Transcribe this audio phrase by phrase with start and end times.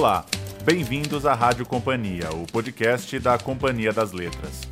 [0.00, 0.24] Olá,
[0.64, 4.62] bem-vindos à Rádio Companhia, o podcast da Companhia das Letras.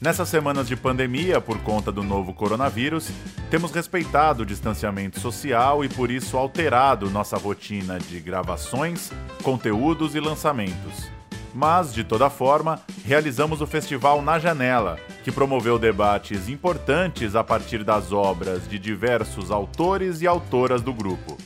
[0.00, 3.10] Nessas semanas de pandemia, por conta do novo coronavírus,
[3.50, 9.12] temos respeitado o distanciamento social e por isso alterado nossa rotina de gravações,
[9.42, 11.10] conteúdos e lançamentos.
[11.54, 17.84] Mas, de toda forma, realizamos o festival Na Janela, que promoveu debates importantes a partir
[17.84, 21.36] das obras de diversos autores e autoras do grupo.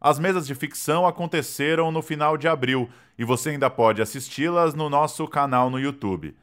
[0.00, 4.88] As mesas de ficção aconteceram no final de abril e você ainda pode assisti-las no
[4.88, 6.34] nosso canal no YouTube.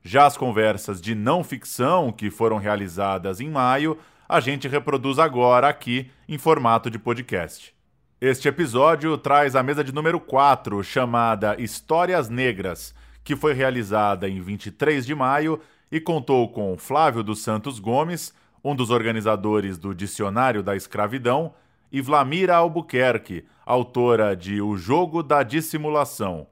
[0.00, 5.68] Já as conversas de não ficção, que foram realizadas em maio, a gente reproduz agora
[5.68, 7.74] aqui em formato de podcast.
[8.20, 14.40] Este episódio traz a mesa de número 4, chamada Histórias Negras, que foi realizada em
[14.40, 20.62] 23 de maio e contou com Flávio dos Santos Gomes, um dos organizadores do Dicionário
[20.62, 21.52] da Escravidão,
[21.92, 26.46] e Vlamira Albuquerque, autora de O Jogo da Dissimulação.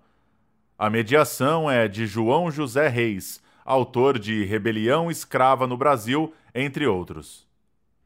[0.79, 7.47] A mediação é de João José Reis, autor de Rebelião Escrava no Brasil, entre outros.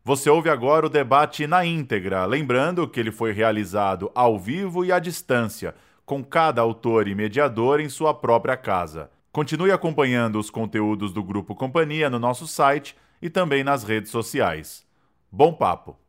[0.04, 4.90] Você ouve agora o debate na íntegra, lembrando que ele foi realizado ao vivo e
[4.90, 9.10] à distância, com cada autor e mediador em sua própria casa.
[9.30, 14.84] Continue acompanhando os conteúdos do Grupo Companhia no nosso site e também nas redes sociais.
[15.30, 16.01] Bom papo!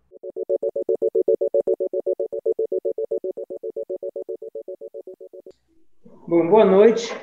[6.25, 7.13] Bom, boa noite.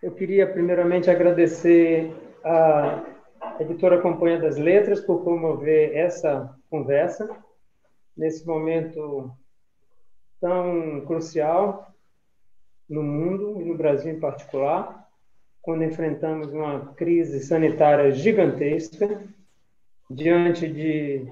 [0.00, 3.04] Eu queria primeiramente agradecer a
[3.58, 7.28] editora Companhia das Letras por promover essa conversa
[8.16, 9.28] nesse momento
[10.40, 11.92] tão crucial
[12.88, 15.08] no mundo e no Brasil em particular,
[15.60, 19.20] quando enfrentamos uma crise sanitária gigantesca
[20.08, 21.26] diante de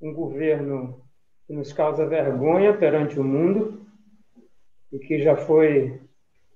[0.00, 1.04] um governo
[1.46, 3.81] que nos causa vergonha perante o mundo
[4.92, 6.00] e que já foi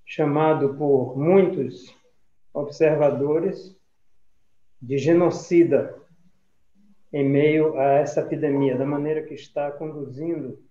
[0.04, 1.96] chamado por muitos
[2.52, 3.76] observadores
[4.80, 5.96] de genocida
[7.12, 10.62] em meio a essa epidemia, da maneira que está conduzindo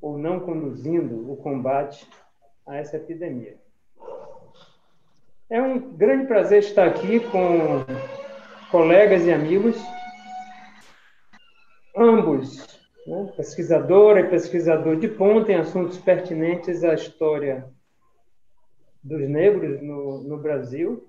[0.00, 2.08] ou não conduzindo o combate
[2.66, 3.56] a essa epidemia.
[5.48, 7.84] É um grande prazer estar aqui com
[8.70, 9.76] colegas e amigos,
[11.96, 13.32] ambos né?
[13.36, 17.66] pesquisadora e pesquisador de ponta em assuntos pertinentes à história
[19.02, 21.08] dos negros no, no Brasil.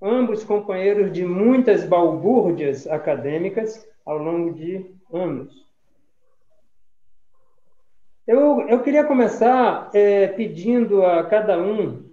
[0.00, 5.66] Ambos companheiros de muitas balbúrdias acadêmicas ao longo de anos.
[8.26, 12.04] Eu, eu queria começar é, pedindo a cada um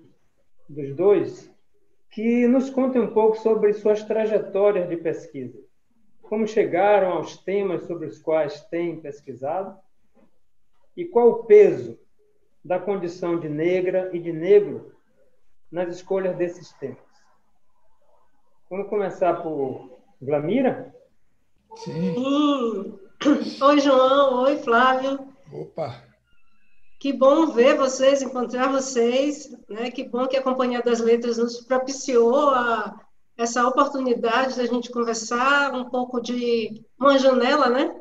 [0.70, 1.52] dos dois
[2.12, 5.63] que nos conte um pouco sobre suas trajetórias de pesquisa
[6.34, 9.78] como chegaram aos temas sobre os quais têm pesquisado
[10.98, 11.96] e qual o peso
[12.66, 14.96] da condição de negra e de negro
[15.72, 16.98] nas escolhas desses temas.
[18.68, 20.92] Vamos começar por Vlamira?
[21.76, 22.16] Sim.
[23.22, 23.64] Sim.
[23.64, 24.42] Oi, João.
[24.46, 25.20] Oi, Flávio.
[25.52, 26.04] Opa!
[27.00, 29.56] Que bom ver vocês, encontrar vocês.
[29.70, 29.92] Né?
[29.92, 33.03] Que bom que a Companhia das Letras nos propiciou a
[33.38, 38.00] essa oportunidade da gente conversar um pouco de uma janela, né,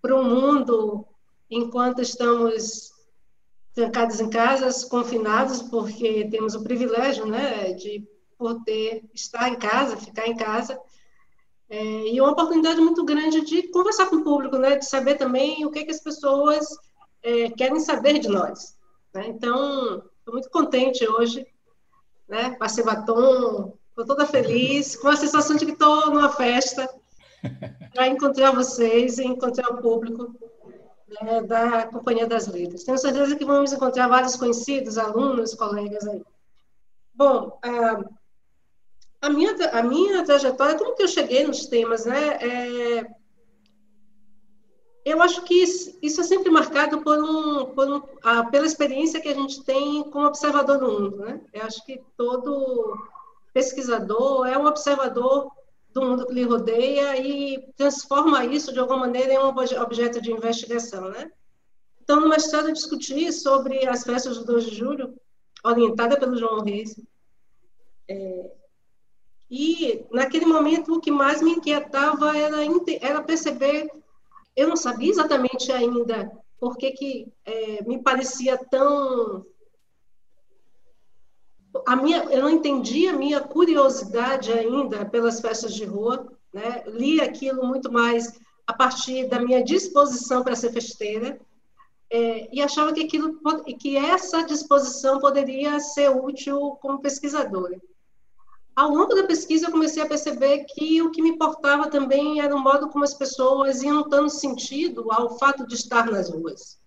[0.00, 1.06] para o mundo
[1.48, 2.92] enquanto estamos
[3.74, 8.06] trancados em casas, confinados, porque temos o privilégio, né, de
[8.36, 10.78] poder estar em casa, ficar em casa,
[11.70, 15.64] é, e uma oportunidade muito grande de conversar com o público, né, de saber também
[15.64, 16.66] o que, que as pessoas
[17.22, 18.76] é, querem saber de nós.
[19.14, 19.28] Né?
[19.28, 21.46] Então, estou muito contente hoje,
[22.28, 26.88] né, passei batom, Estou toda feliz, com a sensação de que estou numa festa
[27.92, 30.34] para encontrar vocês e encontrar o público
[31.20, 32.84] né, da Companhia das Letras.
[32.84, 36.22] Tenho certeza que vamos encontrar vários conhecidos, alunos, colegas aí.
[37.14, 38.02] Bom, a,
[39.26, 42.38] a, minha, a minha trajetória, como que eu cheguei nos temas, né?
[42.40, 43.06] É,
[45.04, 49.20] eu acho que isso, isso, é sempre marcado por um, por um, a, pela experiência
[49.20, 51.42] que a gente tem como observador do mundo, né?
[51.52, 52.96] Eu acho que todo
[53.52, 55.50] pesquisador, é um observador
[55.92, 60.32] do mundo que lhe rodeia e transforma isso de alguma maneira em um objeto de
[60.32, 61.30] investigação, né?
[62.02, 65.14] Então, no mestrado eu discuti sobre as festas do 2 de julho,
[65.62, 66.98] orientada pelo João Reis.
[68.08, 68.50] É,
[69.50, 72.56] e, naquele momento, o que mais me inquietava era,
[73.00, 73.86] era perceber,
[74.56, 79.44] eu não sabia exatamente ainda por que, que é, me parecia tão
[81.86, 86.82] a minha, eu não entendi a minha curiosidade ainda pelas festas de rua, né?
[86.86, 91.40] Li aquilo muito mais a partir da minha disposição para ser festeira.
[92.10, 93.40] é, e achava que aquilo
[93.80, 97.80] que essa disposição poderia ser útil como pesquisadora.
[98.76, 102.54] Ao longo da pesquisa, eu comecei a perceber que o que me importava também era
[102.54, 106.81] o modo como as pessoas iam dando sentido ao fato de estar nas ruas.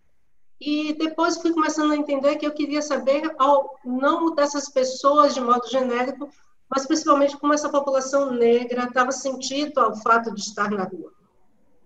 [0.59, 5.41] E depois fui começando a entender que eu queria saber, ao, não dessas pessoas de
[5.41, 6.29] modo genérico,
[6.69, 11.11] mas principalmente como essa população negra dava sentido ao fato de estar na rua.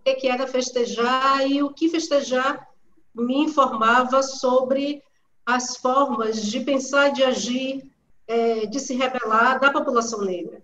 [0.07, 2.67] O que era festejar e o que festejar
[3.13, 5.03] me informava sobre
[5.45, 7.91] as formas de pensar de agir,
[8.27, 10.63] é, de se rebelar da população negra.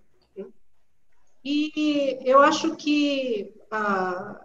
[1.44, 4.40] E eu acho que, ah,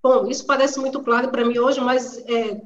[0.00, 2.60] bom, isso parece muito claro para mim hoje, mas é,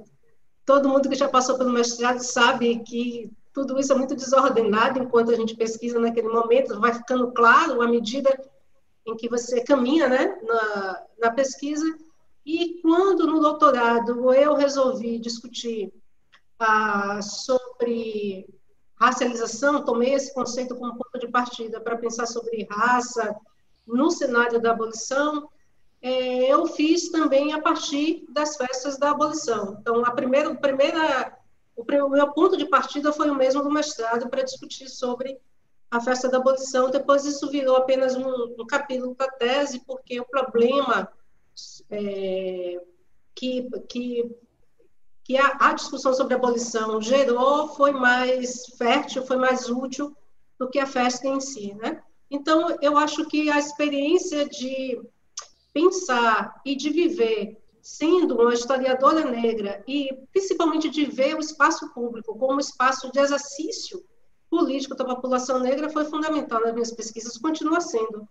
[0.65, 5.31] todo mundo que já passou pelo mestrado sabe que tudo isso é muito desordenado enquanto
[5.31, 8.31] a gente pesquisa naquele momento, vai ficando claro à medida
[9.07, 11.85] em que você caminha né, na, na pesquisa.
[12.45, 15.93] E quando no doutorado eu resolvi discutir
[16.59, 18.47] ah, sobre
[18.95, 23.35] racialização, tomei esse conceito como ponto de partida para pensar sobre raça
[23.87, 25.49] no cenário da abolição,
[26.03, 29.77] é, eu fiz também a partir das festas da abolição.
[29.81, 31.39] Então, a primeira, primeira,
[31.77, 35.39] o, meu ponto de partida foi o mesmo do mestrado para discutir sobre
[35.91, 36.91] a festa da abolição.
[36.91, 41.13] Depois isso virou apenas um, um capítulo da tese, porque o problema
[41.91, 42.81] é,
[43.35, 44.37] que, que,
[45.23, 50.17] que a, a discussão sobre a abolição gerou foi mais fértil, foi mais útil
[50.59, 52.03] do que a festa em si, né?
[52.31, 55.01] Então, eu acho que a experiência de
[55.73, 62.37] pensar e de viver sendo uma historiadora negra e principalmente de ver o espaço público
[62.39, 64.05] como espaço de exercício
[64.51, 68.29] político da população negra foi fundamental nas minhas pesquisas, continua sendo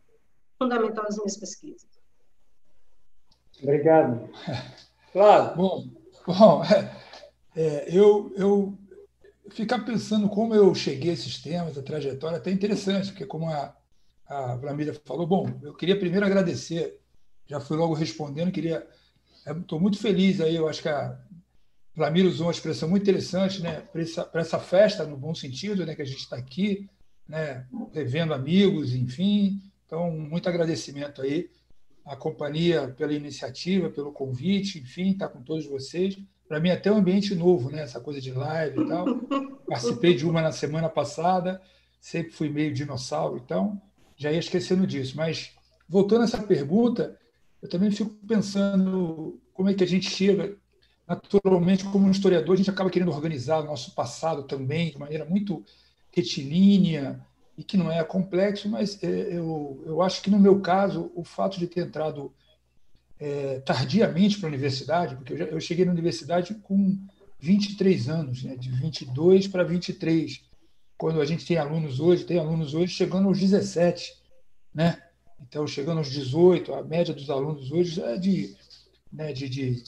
[0.57, 1.87] fundamental nas minhas pesquisas.
[3.61, 4.29] Obrigado.
[5.11, 5.55] Claro.
[5.55, 5.87] Bom,
[6.25, 6.61] bom
[7.55, 8.77] é, eu, eu
[9.49, 13.49] ficar pensando como eu cheguei a esses temas, a trajetória, é até interessante, porque como
[13.49, 13.75] a,
[14.27, 16.98] a Vlamília falou, bom, eu queria primeiro agradecer
[17.49, 18.87] já fui logo respondendo, queria.
[19.45, 21.17] Estou muito feliz aí, eu acho que a
[21.95, 25.95] Flamir usou uma expressão muito interessante, né, para essa, essa, festa, no bom sentido, né,
[25.95, 26.87] que a gente está aqui,
[27.27, 29.61] né, revendo amigos, enfim.
[29.85, 31.49] Então, muito agradecimento aí
[32.05, 36.17] à companhia pela iniciativa, pelo convite, enfim, estar tá com todos vocês.
[36.47, 39.05] Para mim, até um ambiente novo, né, essa coisa de live e tal.
[39.67, 41.59] Participei de uma na semana passada,
[41.99, 43.81] sempre fui meio dinossauro, então
[44.15, 45.17] já ia esquecendo disso.
[45.17, 45.51] Mas,
[45.87, 47.17] voltando a essa pergunta,
[47.61, 50.55] eu também fico pensando como é que a gente chega.
[51.07, 55.25] Naturalmente, como um historiador, a gente acaba querendo organizar o nosso passado também de maneira
[55.25, 55.65] muito
[56.11, 57.25] retilínea
[57.57, 61.23] e que não é complexo, mas é, eu, eu acho que, no meu caso, o
[61.23, 62.31] fato de ter entrado
[63.19, 66.97] é, tardiamente para a universidade, porque eu, já, eu cheguei na universidade com
[67.39, 70.41] 23 anos, né, de 22 para 23,
[70.97, 74.13] quando a gente tem alunos hoje, tem alunos hoje chegando aos 17,
[74.73, 75.01] né?
[75.41, 78.55] Então, chegando aos 18, a média dos alunos hoje é de,
[79.11, 79.81] né, de, de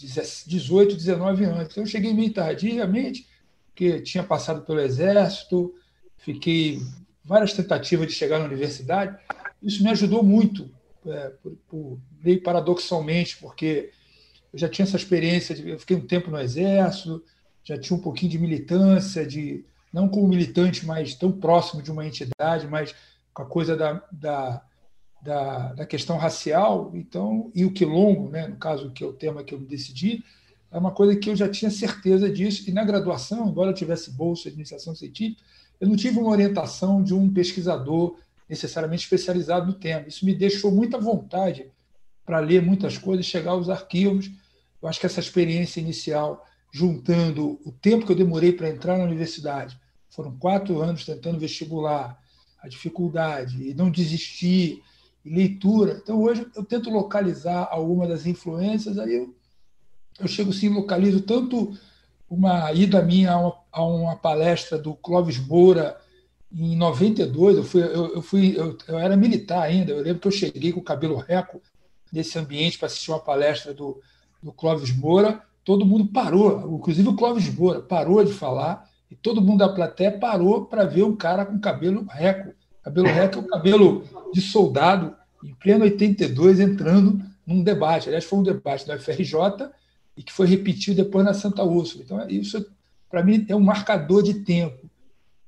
[0.48, 1.68] 18, 19 anos.
[1.70, 3.28] Então, eu cheguei meio tardiamente,
[3.68, 5.74] porque tinha passado pelo Exército,
[6.18, 6.80] fiquei
[7.24, 9.18] várias tentativas de chegar na universidade.
[9.62, 10.70] Isso me ajudou muito,
[11.06, 13.92] é, por, por, meio paradoxalmente, porque
[14.52, 17.24] eu já tinha essa experiência, de, eu fiquei um tempo no Exército,
[17.64, 22.06] já tinha um pouquinho de militância, de não como militante, mas tão próximo de uma
[22.06, 22.96] entidade, mas
[23.34, 24.62] com a coisa da, da
[25.22, 29.44] da, da questão racial, então, e o quilombo, né, no caso, que é o tema
[29.44, 30.24] que eu decidi,
[30.72, 34.10] é uma coisa que eu já tinha certeza disso, e na graduação, embora eu tivesse
[34.12, 35.44] bolsa de iniciação científica,
[35.80, 40.08] eu não tive uma orientação de um pesquisador necessariamente especializado no tema.
[40.08, 41.72] Isso me deixou muita vontade
[42.26, 44.30] para ler muitas coisas, chegar aos arquivos.
[44.82, 49.06] Eu acho que essa experiência inicial, juntando o tempo que eu demorei para entrar na
[49.06, 52.20] universidade, foram quatro anos tentando vestibular,
[52.62, 54.84] a dificuldade, e não desistir,
[55.24, 56.00] leitura.
[56.02, 59.36] Então, hoje eu tento localizar alguma das influências, aí eu,
[60.20, 61.78] eu chego sim, localizo tanto
[62.30, 66.00] uma ida minha a uma, a uma palestra do Clóvis Moura
[66.54, 70.28] em 92, eu fui, eu, eu fui eu, eu, era militar ainda, eu lembro que
[70.28, 71.62] eu cheguei com o cabelo reco
[72.12, 74.02] nesse ambiente para assistir uma palestra do,
[74.44, 79.42] do Clóvis Moura, todo mundo parou, inclusive o Clóvis Moura parou de falar e todo
[79.42, 82.54] mundo da plateia parou para ver um cara com cabelo reco.
[82.84, 88.08] Cabelo reto é o cabelo de soldado, em pleno 82, entrando num debate.
[88.08, 89.70] Aliás, foi um debate da FRJ
[90.16, 92.04] e que foi repetido depois na Santa Úrsula.
[92.04, 92.66] Então, isso,
[93.10, 94.90] para mim, é um marcador de tempo.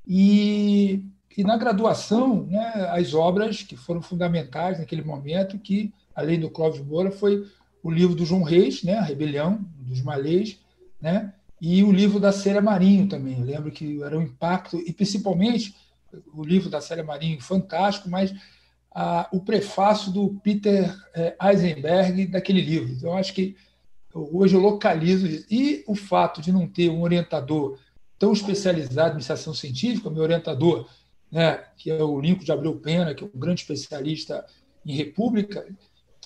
[0.06, 1.04] E,
[1.36, 6.82] e na graduação, né, as obras que foram fundamentais naquele momento, que, além do Clóvis
[6.82, 7.48] Moura, foi
[7.82, 10.60] o livro do João Reis, né, A Rebelião dos Malês,
[11.02, 11.34] né?
[11.60, 13.40] E o livro da Célia Marinho também.
[13.40, 15.75] Eu lembro que era um impacto, e principalmente
[16.34, 18.34] o livro da Célia Marinho, fantástico, mas
[18.93, 22.93] a, o prefácio do Peter é, Eisenberg daquele livro.
[22.93, 23.55] Então, acho que
[24.13, 25.27] hoje eu localizo.
[25.50, 27.77] E o fato de não ter um orientador
[28.20, 30.88] tão especializado em iniciação científica, meu orientador,
[31.32, 34.46] né, que é o Lincoln de Abreu Pena, que é um grande especialista
[34.86, 35.65] em República,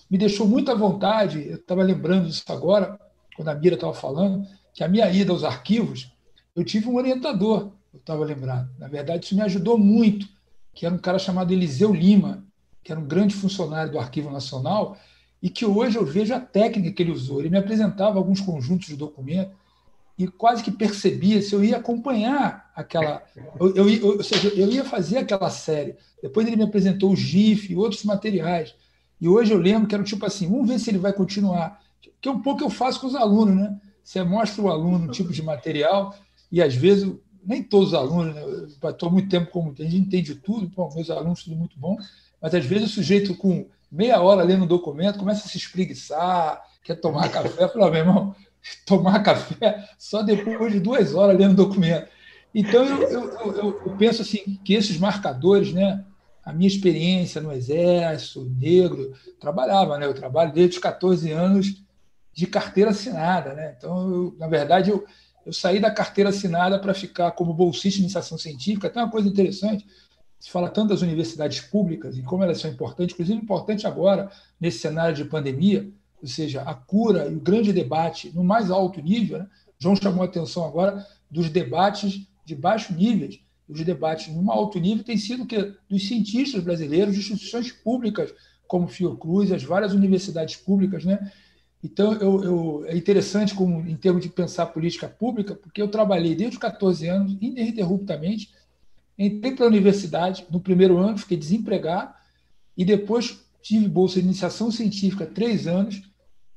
[0.10, 1.48] me deixou muita vontade.
[1.48, 3.00] Eu estava lembrando disso agora,
[3.36, 6.12] quando a Mira estava falando, que a minha ida aos arquivos,
[6.56, 8.70] eu tive um orientador, eu estava lembrado.
[8.78, 10.28] Na verdade, isso me ajudou muito,
[10.74, 12.44] que era um cara chamado Eliseu Lima,
[12.84, 14.98] que era um grande funcionário do Arquivo Nacional,
[15.42, 17.40] e que hoje eu vejo a técnica que ele usou.
[17.40, 19.54] Ele me apresentava alguns conjuntos de documentos
[20.18, 23.24] e quase que percebia se eu ia acompanhar aquela.
[23.60, 25.96] Eu, eu, eu, ou seja, eu ia fazer aquela série.
[26.22, 28.74] Depois ele me apresentou o GIF e outros materiais.
[29.22, 31.80] E hoje eu lembro que era tipo assim: vamos ver se ele vai continuar.
[32.20, 33.80] Que é um pouco eu faço com os alunos, né?
[34.04, 36.16] Você mostra o aluno um tipo de material
[36.52, 37.12] e às vezes,
[37.48, 38.44] nem todos os alunos, né?
[38.44, 41.98] eu estou muito tempo como a gente entende tudo, Bom, meus alunos tudo muito bom,
[42.42, 46.62] mas às vezes o sujeito com meia hora lendo um documento começa a se espreguiçar,
[46.84, 47.64] quer tomar café.
[47.64, 48.36] Eu falo, meu irmão,
[48.86, 52.10] tomar café só depois de duas horas lendo o documento.
[52.54, 56.04] Então, eu, eu, eu, eu, penso assim que esses marcadores, né,
[56.44, 61.84] a minha experiência no Exército, negro, trabalhava, né, eu trabalho desde os 14 anos
[62.34, 63.54] de carteira assinada.
[63.54, 63.76] Né?
[63.78, 65.06] Então, na verdade, eu,
[65.48, 68.90] eu saí da carteira assinada para ficar como bolsista de iniciação científica.
[68.90, 69.88] Tem uma coisa interessante,
[70.38, 74.80] se fala tanto das universidades públicas e como elas são importantes, inclusive importante agora, nesse
[74.80, 75.90] cenário de pandemia,
[76.22, 79.40] ou seja, a cura e o grande debate no mais alto nível.
[79.40, 79.48] Né?
[79.80, 83.30] João chamou a atenção agora dos debates de baixo nível.
[83.70, 88.34] Os debates no alto nível têm sido que dos cientistas brasileiros, de instituições públicas
[88.68, 91.32] como Fiocruz, as várias universidades públicas, né?
[91.84, 96.36] Então, eu, eu, é interessante como, em termos de pensar política pública, porque eu trabalhei
[96.36, 98.52] desde os 14 anos, ininterruptamente,
[99.18, 102.14] entrei para a universidade no primeiro ano, fiquei desempregado,
[102.76, 106.02] e depois tive bolsa de iniciação científica três anos,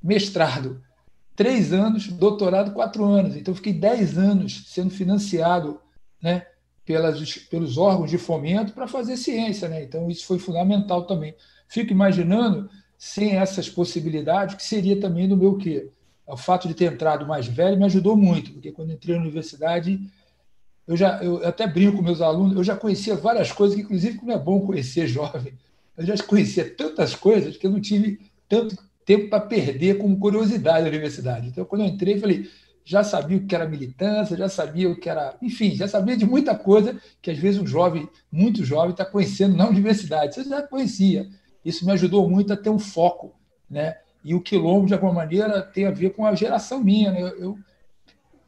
[0.03, 0.83] mestrado
[1.41, 3.35] três anos, doutorado quatro anos.
[3.35, 5.81] Então, fiquei dez anos sendo financiado
[6.23, 6.47] né,
[6.85, 9.67] pelas, pelos órgãos de fomento para fazer ciência.
[9.67, 9.83] Né?
[9.83, 11.35] Então, isso foi fundamental também.
[11.67, 12.69] Fico imaginando,
[13.01, 15.89] sem essas possibilidades, que seria também do meu quê?
[16.27, 19.99] O fato de ter entrado mais velho me ajudou muito, porque quando entrei na universidade,
[20.87, 24.19] eu já eu até brinco com meus alunos, eu já conhecia várias coisas, que inclusive
[24.19, 25.55] como é bom conhecer jovem,
[25.97, 28.77] eu já conhecia tantas coisas que eu não tive tanto
[29.07, 31.49] tempo para perder com curiosidade na universidade.
[31.49, 32.51] Então, quando eu entrei, falei,
[32.85, 35.37] já sabia o que era militância, já sabia o que era.
[35.41, 39.57] Enfim, já sabia de muita coisa que às vezes um jovem, muito jovem, está conhecendo
[39.57, 40.35] na universidade.
[40.35, 41.27] Você já conhecia.
[41.65, 43.35] Isso me ajudou muito a ter um foco.
[43.69, 43.97] Né?
[44.25, 47.11] E o quilombo, de alguma maneira, tem a ver com a geração minha.
[47.11, 47.23] Né?
[47.23, 47.59] Eu,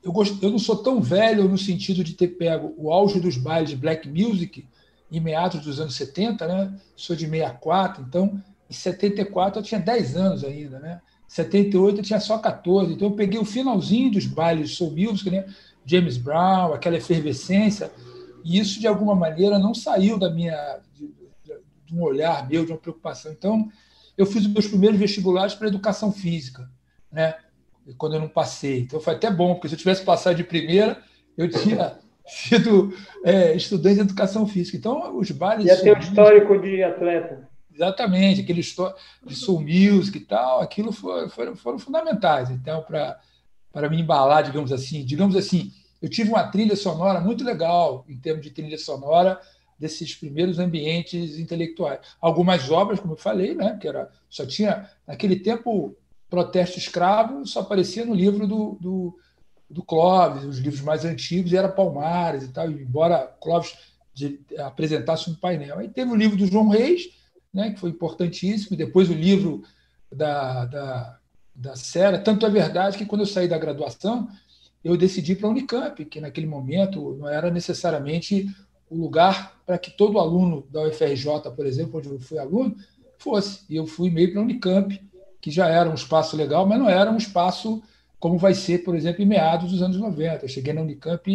[0.02, 0.42] eu, gost...
[0.42, 3.76] eu não sou tão velho no sentido de ter pego o auge dos bailes de
[3.76, 4.66] black music
[5.12, 6.74] em meados dos anos 70, né?
[6.96, 11.02] Sou de 64, então em 74 eu tinha 10 anos ainda, né?
[11.28, 15.30] 78 eu tinha só 14, então eu peguei o finalzinho dos bailes de soul music,
[15.30, 15.44] né?
[15.84, 17.90] James Brown, aquela efervescência,
[18.42, 20.80] e isso de alguma maneira não saiu da minha
[21.92, 23.32] de, um olhar meu, de uma preocupação.
[23.32, 23.70] Então,
[24.16, 26.68] eu fiz os meus primeiros vestibulares para educação física,
[27.10, 27.34] né?
[27.98, 28.80] Quando eu não passei.
[28.80, 31.02] Então foi até bom, porque se eu tivesse passado de primeira,
[31.36, 32.94] eu tinha sido
[33.24, 34.76] é, estudante de educação física.
[34.76, 35.66] Então, os bailes.
[35.66, 37.48] Já tem um histórico de atleta.
[37.74, 43.98] Exatamente, aquele de soul music e tal, aquilo foi, foram, foram fundamentais, então, para me
[43.98, 45.02] embalar, digamos assim.
[45.02, 49.40] Digamos assim, eu tive uma trilha sonora muito legal, em termos de trilha sonora,
[49.82, 52.00] desses primeiros ambientes intelectuais.
[52.20, 55.94] Algumas obras, como eu falei, né, que era, só tinha, naquele tempo,
[56.30, 59.18] protesto escravo só aparecia no livro do, do
[59.72, 63.74] do Clóvis, os livros mais antigos, e era Palmares e tal, embora Clóvis
[64.12, 65.78] de, apresentasse um painel.
[65.78, 67.08] Aí teve o livro do João Reis,
[67.52, 69.62] né, que foi importantíssimo, depois o livro
[70.14, 71.18] da, da,
[71.54, 72.18] da Sera.
[72.18, 74.28] Tanto é verdade que quando eu saí da graduação,
[74.84, 78.54] eu decidi para a Unicamp, que naquele momento não era necessariamente
[78.92, 82.76] o lugar para que todo aluno da UFRJ, por exemplo, onde eu fui aluno,
[83.18, 83.60] fosse.
[83.70, 85.02] E eu fui meio para a Unicamp,
[85.40, 87.82] que já era um espaço legal, mas não era um espaço
[88.20, 90.44] como vai ser, por exemplo, em meados dos anos 90.
[90.44, 91.28] Eu cheguei na Unicamp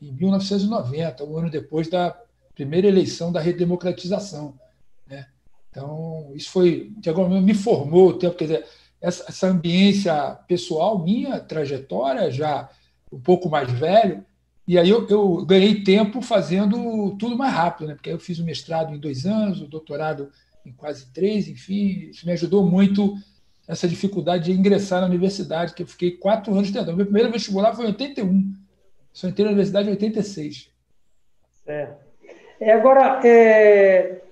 [0.00, 2.16] em 1990, um ano depois da
[2.54, 4.54] primeira eleição da redemocratização.
[5.06, 5.26] Né?
[5.70, 8.66] Então, isso foi, de alguma maneira, me formou o tempo, quer dizer,
[9.00, 10.14] essa, essa ambiência
[10.46, 12.70] pessoal minha, trajetória, já
[13.12, 14.24] um pouco mais velho,
[14.66, 17.94] e aí eu, eu, ganhei tempo fazendo tudo mais rápido, né?
[17.94, 20.30] porque eu fiz o mestrado em dois anos, o doutorado
[20.64, 23.14] em quase três, enfim, isso me ajudou muito
[23.68, 26.96] essa dificuldade de ingressar na universidade, que eu fiquei quatro anos tentando.
[26.96, 28.52] Meu primeiro vestibular foi em 81.
[29.12, 30.70] Só entrei na universidade em 86.
[31.66, 31.88] É.
[32.60, 34.22] é agora, é,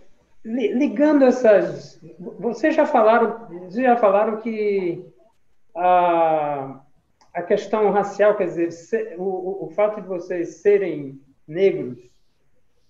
[0.45, 2.01] ligando essas.
[2.39, 5.05] Vocês já falaram, vocês já falaram que
[5.75, 6.82] a,
[7.33, 11.99] a questão racial, quer dizer, o, o fato de vocês serem negros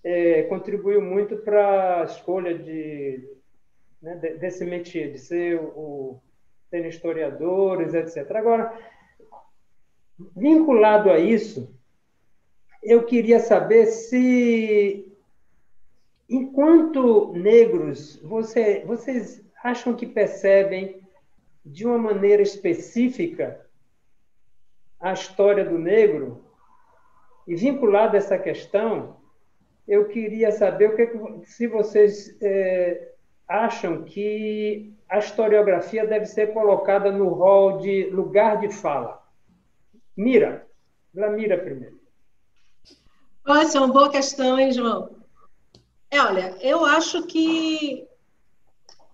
[0.02, 3.28] é, contribuiu muito para a escolha de,
[4.00, 6.20] né, desse métier, de ser o,
[6.68, 8.28] ser historiadores, etc.
[8.34, 8.76] Agora,
[10.36, 11.72] vinculado a isso,
[12.82, 15.06] eu queria saber se,
[16.28, 21.00] enquanto negros, você, vocês acham que percebem
[21.64, 23.64] de uma maneira específica
[25.02, 26.44] a história do negro?
[27.46, 29.16] E vinculado a essa questão,
[29.86, 33.12] eu queria saber o que, se vocês é,
[33.48, 39.22] acham que a historiografia deve ser colocada no rol de lugar de fala.
[40.16, 40.66] Mira,
[41.14, 42.00] Mira primeiro.
[43.46, 45.14] Essa é uma boa questão, hein, João?
[46.10, 48.06] É, olha, eu acho que.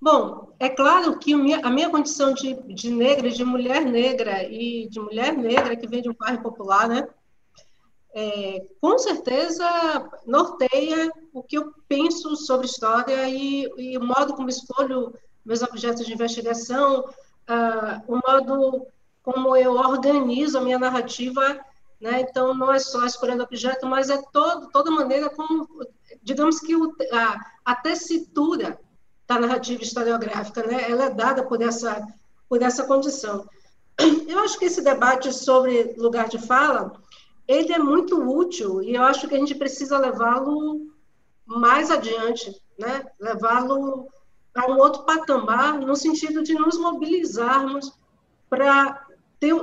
[0.01, 4.99] Bom, é claro que a minha condição de, de negra, de mulher negra e de
[5.01, 7.09] mulher negra que vem de um bairro popular, né?
[8.15, 9.65] É, com certeza
[10.27, 16.05] norteia o que eu penso sobre história e, e o modo como escolho meus objetos
[16.05, 18.87] de investigação, uh, o modo
[19.23, 21.61] como eu organizo a minha narrativa
[22.01, 22.21] né?
[22.21, 25.69] Então, não é só escolhendo objeto, mas é todo, toda maneira como,
[26.23, 28.79] digamos que o, a, a tessitura
[29.29, 30.91] da narrativa historiográfica, né?
[30.91, 32.03] ela é dada por essa,
[32.49, 33.47] por essa condição.
[34.27, 36.93] Eu acho que esse debate sobre lugar de fala,
[37.47, 40.87] ele é muito útil e eu acho que a gente precisa levá-lo
[41.45, 43.05] mais adiante, né?
[43.21, 44.09] levá-lo
[44.55, 47.93] a um outro patamar, no sentido de nos mobilizarmos
[48.49, 49.07] para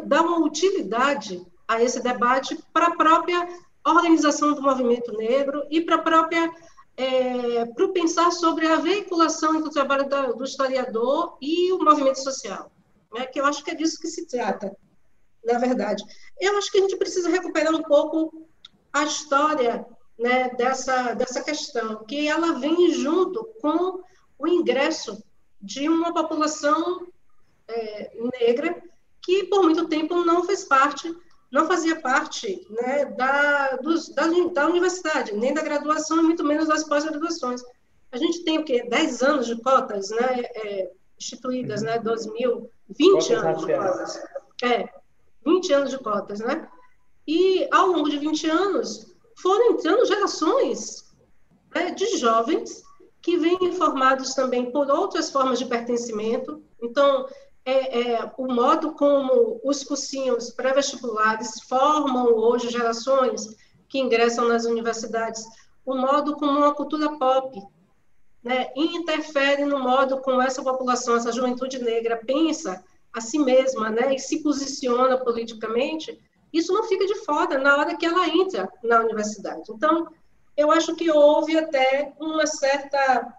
[0.06, 3.48] dar uma utilidade a esse debate para a própria
[3.84, 6.52] organização do movimento negro e para a própria
[6.98, 12.22] é, para pensar sobre a veiculação entre o trabalho da, do historiador e o movimento
[12.24, 12.72] social,
[13.14, 13.26] né?
[13.26, 14.76] que eu acho que é disso que se trata,
[15.44, 16.04] na verdade.
[16.40, 18.48] Eu acho que a gente precisa recuperar um pouco
[18.94, 19.86] a história
[20.18, 24.02] né, dessa, dessa questão, que ela vem junto com
[24.40, 25.22] o ingresso
[25.62, 27.06] de uma população
[27.68, 28.82] é, negra
[29.22, 31.14] que por muito tempo não fez parte
[31.56, 36.68] não fazia parte né, da, dos, da, da, universidade, nem da graduação, e muito menos
[36.68, 37.64] das pós-graduações.
[38.12, 38.86] A gente tem o quê?
[38.90, 44.24] 10 anos de cotas né, é, instituídas, né, 2000, 20 anos de cotas.
[44.64, 44.90] É,
[45.46, 46.68] 20 anos de cotas, né?
[47.26, 51.16] E ao longo de 20 anos foram entrando gerações
[51.74, 52.84] né, de jovens
[53.22, 56.62] que vêm formados também por outras formas de pertencimento.
[56.82, 57.26] Então,
[57.66, 63.48] é, é, o modo como os cursinhos pré-vestibulares formam hoje gerações
[63.90, 65.44] que ingressam nas universidades,
[65.84, 67.60] o modo como a cultura pop
[68.44, 74.14] né, interfere no modo como essa população, essa juventude negra pensa a si mesma né,
[74.14, 76.22] e se posiciona politicamente,
[76.54, 79.72] isso não fica de fora na hora que ela entra na universidade.
[79.72, 80.08] Então,
[80.56, 83.34] eu acho que houve até uma certa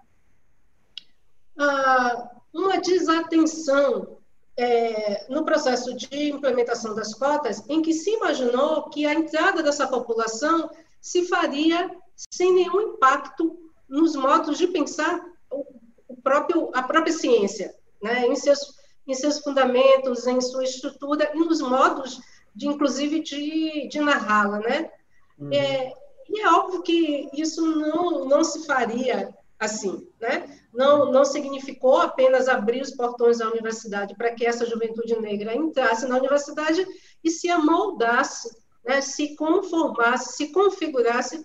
[1.59, 4.16] uh, uma desatenção
[4.57, 9.87] é, no processo de implementação das cotas, em que se imaginou que a entrada dessa
[9.87, 11.91] população se faria
[12.33, 18.27] sem nenhum impacto nos modos de pensar o próprio, a própria ciência, né?
[18.27, 18.75] em, seus,
[19.07, 22.21] em seus fundamentos, em sua estrutura e nos modos,
[22.55, 24.59] de, inclusive, de, de narrá-la.
[24.59, 24.91] Né?
[25.39, 25.53] Uhum.
[25.53, 25.93] É,
[26.29, 30.61] e é óbvio que isso não, não se faria assim, né?
[30.73, 36.07] Não, não significou apenas abrir os portões da universidade para que essa juventude negra entrasse
[36.07, 36.87] na universidade
[37.25, 39.01] e se amoldasse, né?
[39.01, 41.45] se conformasse, se configurasse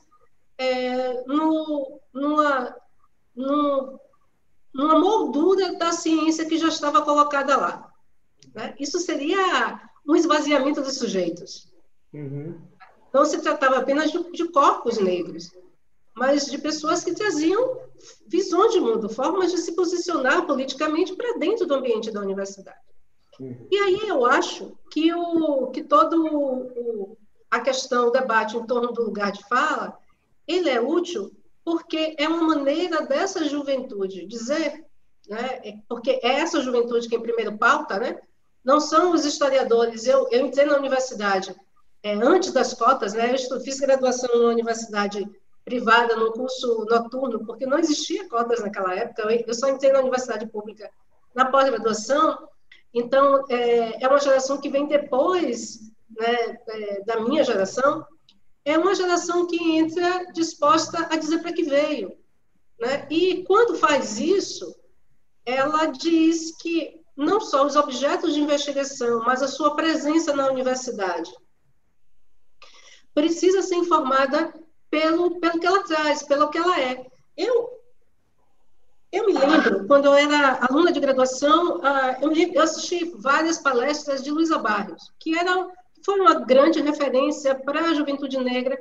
[0.57, 2.75] é, no, numa,
[3.35, 7.91] numa moldura da ciência que já estava colocada lá.
[8.53, 8.75] Né?
[8.77, 11.71] Isso seria um esvaziamento dos sujeitos.
[12.13, 12.59] Uhum.
[13.13, 15.51] Não se tratava apenas de, de corpos negros,
[16.21, 17.79] mas de pessoas que traziam
[18.27, 22.77] visões de mundo, formas de se posicionar politicamente para dentro do ambiente da universidade.
[23.71, 27.17] E aí eu acho que, o, que todo o,
[27.49, 29.97] a questão, o debate em torno do lugar de fala,
[30.47, 31.31] ele é útil
[31.65, 34.85] porque é uma maneira dessa juventude dizer,
[35.27, 38.21] né, é, porque é essa juventude que em primeiro pauta, né,
[38.63, 40.05] não são os historiadores.
[40.05, 41.55] Eu, eu entrei na universidade
[42.03, 45.27] é, antes das cotas, né, eu fiz graduação na universidade
[45.63, 49.23] privada, num curso noturno, porque não existia cotas naquela época.
[49.47, 50.89] Eu só entrei na universidade pública
[51.33, 52.49] na pós-graduação,
[52.93, 58.05] Então, é, é uma geração que vem depois né, é, da minha geração,
[58.65, 62.17] é uma geração que entra disposta a dizer para que veio.
[62.77, 63.07] Né?
[63.09, 64.75] E quando faz isso,
[65.45, 71.31] ela diz que não só os objetos de investigação, mas a sua presença na universidade
[73.13, 74.53] precisa ser informada
[74.91, 77.05] pelo, pelo que ela traz, pelo que ela é.
[77.35, 77.79] Eu,
[79.11, 84.21] eu me lembro, quando eu era aluna de graduação, uh, eu, eu assisti várias palestras
[84.21, 85.67] de Luísa Barrios, que era,
[86.05, 88.77] foi uma grande referência para a juventude negra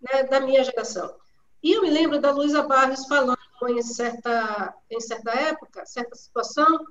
[0.00, 1.14] né, da minha geração.
[1.62, 6.84] E eu me lembro da Luísa Barrios falando em certa, em certa época, certa situação,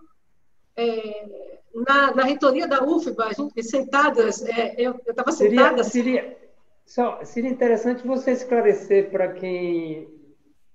[0.77, 5.83] é, na, na reitoria da UFBA, a gente, sentadas, é, eu estava sentada...
[5.83, 6.50] Seria, seria,
[6.93, 10.09] só, seria interessante você esclarecer para quem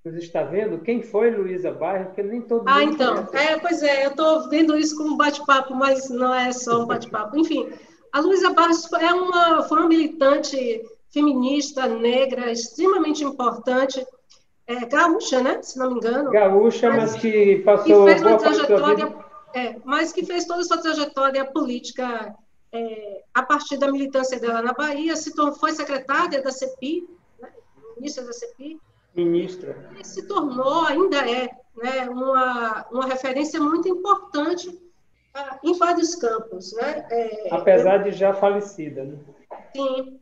[0.02, 2.80] nos está vendo quem foi Luísa Bairro, porque nem todo ah, mundo.
[2.80, 3.28] Ah, então.
[3.34, 7.36] É, pois é, eu estou vendo isso como bate-papo, mas não é só um bate-papo.
[7.36, 7.70] Enfim,
[8.10, 14.02] a Luísa Barros é uma, foi uma militante feminista, negra, extremamente importante,
[14.66, 15.60] é, gaúcha, né?
[15.60, 16.30] Se não me engano.
[16.30, 18.06] Gaúcha, mas, mas que passou.
[18.06, 19.14] Que fez uma trajetória,
[19.54, 22.34] é, mas que fez toda a sua trajetória política
[22.76, 27.08] é, a partir da militância dela na Bahia, se tornou, foi secretária da CEPI,
[27.40, 27.48] né,
[27.96, 28.80] ministra da CEPI.
[29.14, 29.90] Ministra.
[29.98, 34.78] E se tornou, ainda é, né, uma, uma referência muito importante
[35.62, 36.72] em vários campos.
[36.74, 37.06] Né?
[37.10, 39.04] É, Apesar de já falecida.
[39.04, 39.18] Né?
[39.74, 40.20] Sim.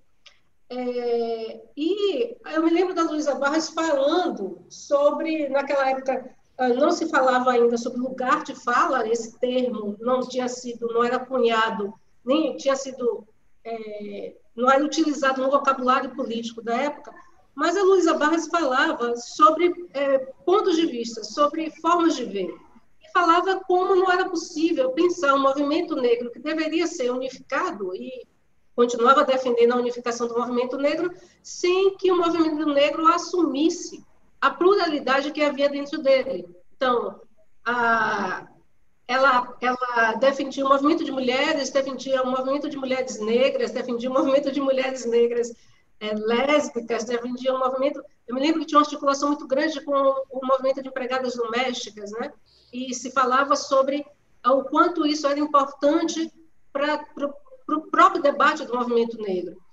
[0.71, 7.09] É, e eu me lembro da Luísa Barras falando sobre, naquela época, ah, não se
[7.09, 11.93] falava ainda sobre lugar de fala, esse termo não tinha sido, não era cunhado
[12.25, 13.27] nem tinha sido,
[13.65, 17.15] é, não era utilizado no vocabulário político da época,
[17.55, 22.55] mas a Luísa Barras falava sobre é, pontos de vista, sobre formas de ver.
[23.03, 28.27] E falava como não era possível pensar um movimento negro que deveria ser unificado e
[28.75, 34.05] continuava defendendo a unificação do movimento negro sem que o movimento negro assumisse
[34.41, 36.49] a pluralidade que havia dentro dele.
[36.77, 37.21] Então,
[37.65, 38.47] a,
[39.07, 44.13] ela, ela defendia o movimento de mulheres, defendia o movimento de mulheres negras, defendia o
[44.13, 45.53] movimento de mulheres negras
[46.01, 48.03] é, lésbicas, defendia o movimento.
[48.27, 52.11] Eu me lembro que tinha uma articulação muito grande com o movimento de empregadas domésticas,
[52.13, 52.33] né?
[52.73, 54.05] E se falava sobre
[54.47, 56.33] o quanto isso era importante
[56.73, 57.07] para
[57.69, 59.64] o próprio debate do movimento negro.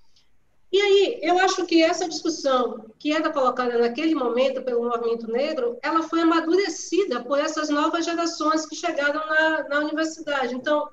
[0.72, 5.78] E aí, eu acho que essa discussão que era colocada naquele momento pelo movimento negro,
[5.82, 10.56] ela foi amadurecida por essas novas gerações que chegaram na, na universidade.
[10.56, 10.88] Então,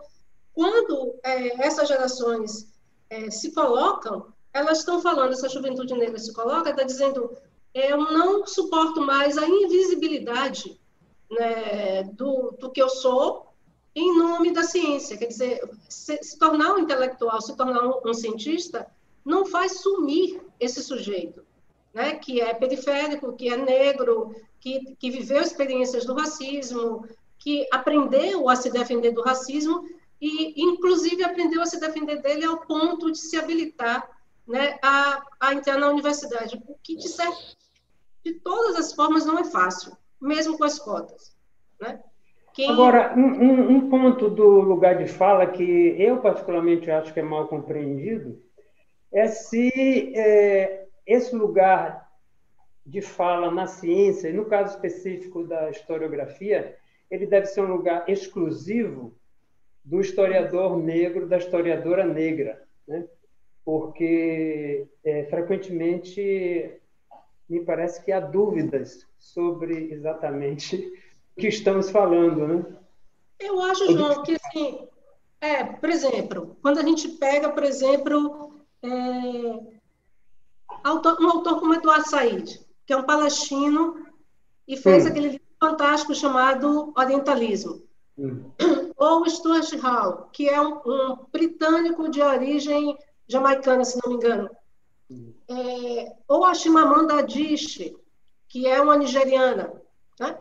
[0.52, 2.66] quando é, essas gerações
[3.08, 7.30] é, se colocam, elas estão falando, essa juventude negra se coloca, está dizendo,
[7.72, 10.80] eu não suporto mais a invisibilidade
[11.30, 13.52] né, do, do que eu sou
[13.94, 15.16] em nome da ciência.
[15.16, 18.84] Quer dizer, se, se tornar um intelectual, se tornar um, um cientista,
[19.24, 21.44] não faz sumir esse sujeito,
[21.92, 22.14] né?
[22.16, 27.06] que é periférico, que é negro, que, que viveu experiências do racismo,
[27.38, 29.84] que aprendeu a se defender do racismo
[30.20, 34.08] e, inclusive, aprendeu a se defender dele ao ponto de se habilitar
[34.46, 37.56] né, a, a entrar na universidade, o que, de, certo,
[38.24, 41.36] de todas as formas, não é fácil, mesmo com as cotas.
[41.78, 42.00] Né?
[42.54, 42.70] Quem...
[42.70, 47.46] Agora, um, um, ponto do lugar de fala que eu, particularmente, acho que é mal
[47.46, 48.42] compreendido
[49.12, 52.08] é se é, esse lugar
[52.84, 56.76] de fala na ciência, e no caso específico da historiografia,
[57.10, 59.14] ele deve ser um lugar exclusivo
[59.84, 63.06] do historiador negro, da historiadora negra, né?
[63.64, 66.80] porque é, frequentemente
[67.48, 70.76] me parece que há dúvidas sobre exatamente
[71.36, 72.66] o que estamos falando, né?
[73.38, 74.88] Eu acho, João, que assim,
[75.40, 78.47] é, por exemplo, quando a gente pega, por exemplo,
[78.82, 79.78] é,
[80.84, 84.06] autor, um autor como Eduardo Said, que é um palestino
[84.66, 85.08] e fez hum.
[85.08, 87.82] aquele livro fantástico chamado Orientalismo.
[88.18, 88.50] Hum.
[88.96, 94.50] Ou Stuart Hall, que é um, um, britânico de origem jamaicana, se não me engano.
[95.10, 95.32] Hum.
[95.48, 97.96] É, ou a Chimamanda Adichie,
[98.48, 99.72] que é uma nigeriana.
[100.18, 100.36] Né?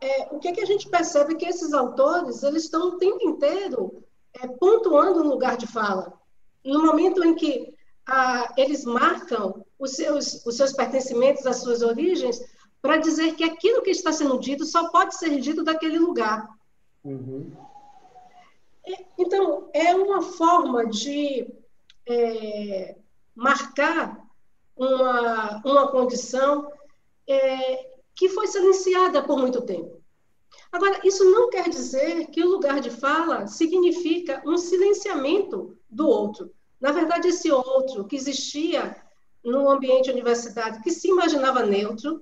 [0.00, 2.98] É, o que, é que a gente percebe é que esses autores eles estão o
[2.98, 6.12] tempo inteiro é, pontuando um lugar de fala.
[6.64, 7.74] No momento em que
[8.06, 12.40] ah, eles marcam os seus, os seus pertencimentos, as suas origens,
[12.80, 16.48] para dizer que aquilo que está sendo dito só pode ser dito daquele lugar.
[17.04, 17.52] Uhum.
[19.16, 21.46] Então, é uma forma de
[22.06, 22.96] é,
[23.34, 24.20] marcar
[24.76, 26.72] uma, uma condição
[27.28, 30.02] é, que foi silenciada por muito tempo.
[30.70, 36.52] Agora, isso não quer dizer que o lugar de fala significa um silenciamento do outro.
[36.82, 38.96] Na verdade, esse outro que existia
[39.44, 42.20] no ambiente universitário, que se imaginava neutro,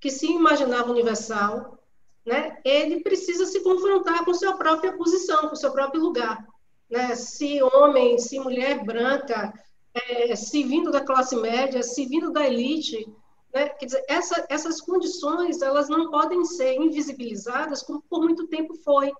[0.00, 1.78] que se imaginava universal,
[2.26, 6.44] né, ele precisa se confrontar com sua própria posição, com seu próprio lugar.
[6.90, 7.14] Né?
[7.14, 9.52] Se homem, se mulher branca,
[9.94, 13.06] é, se vindo da classe média, se vindo da elite,
[13.54, 13.68] né?
[13.68, 19.12] quer dizer, essa, essas condições elas não podem ser invisibilizadas como por muito tempo foi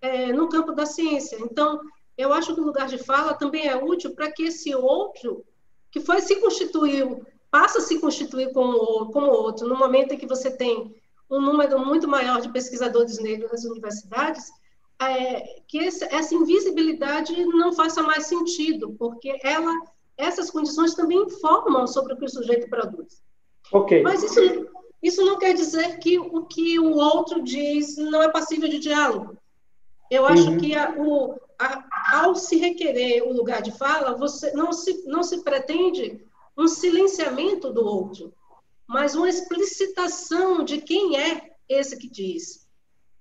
[0.00, 1.38] é, no campo da ciência.
[1.40, 1.80] Então,
[2.18, 5.44] eu acho que o lugar de fala também é útil para que esse outro,
[5.88, 10.26] que foi se constituiu, passa a se constituir como, como outro, no momento em que
[10.26, 10.94] você tem
[11.30, 14.50] um número muito maior de pesquisadores negros nas universidades,
[15.00, 19.72] é, que esse, essa invisibilidade não faça mais sentido, porque ela,
[20.16, 23.22] essas condições também informam sobre o que o sujeito produz.
[23.70, 24.02] Okay.
[24.02, 24.40] Mas isso,
[25.00, 29.36] isso não quer dizer que o que o outro diz não é passível de diálogo.
[30.10, 30.58] Eu acho uhum.
[30.58, 35.22] que a, o, a, ao se requerer o lugar de fala, você não se, não
[35.22, 36.24] se pretende
[36.56, 38.32] um silenciamento do outro
[38.88, 42.66] mas uma explicitação de quem é esse que diz.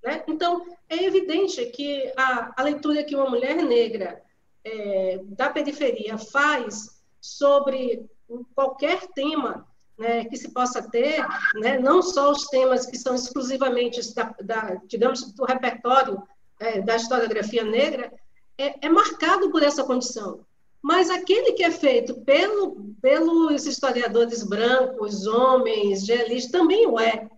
[0.02, 0.24] Né?
[0.26, 4.24] Então, é evidente que a, a leitura que uma mulher negra
[4.64, 8.10] é, da periferia faz sobre
[8.56, 14.00] qualquer tema né, que se possa ter, né, não só os temas que são exclusivamente,
[14.14, 16.24] da, da digamos, do repertório
[16.60, 18.12] é, da historiografia negra,
[18.58, 20.46] é, é marcado por essa condição.
[20.82, 27.30] Mas aquele que é feito pelo, pelos historiadores brancos, homens, gelistas, também o é.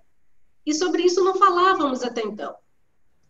[0.66, 2.56] E sobre isso não falávamos até então.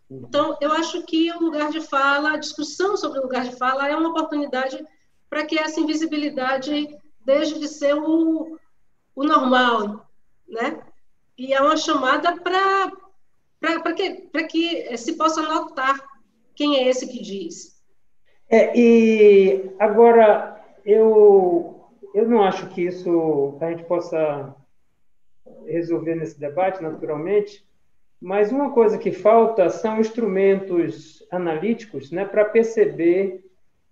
[0.10, 3.88] Então, eu acho que o lugar de fala, a discussão sobre o lugar de fala
[3.88, 4.84] é uma oportunidade
[5.30, 6.88] para que essa invisibilidade
[7.24, 8.58] deixe de ser o,
[9.16, 10.10] o normal,
[10.48, 10.82] né?
[11.38, 12.92] E é uma chamada para
[13.96, 15.96] que, que se possa notar
[16.56, 17.80] quem é esse que diz.
[18.50, 21.80] É, e agora, eu,
[22.14, 24.56] eu não acho que isso a gente possa
[25.66, 27.66] resolver nesse debate, naturalmente,
[28.20, 33.46] mas uma coisa que falta são instrumentos analíticos né, para perceber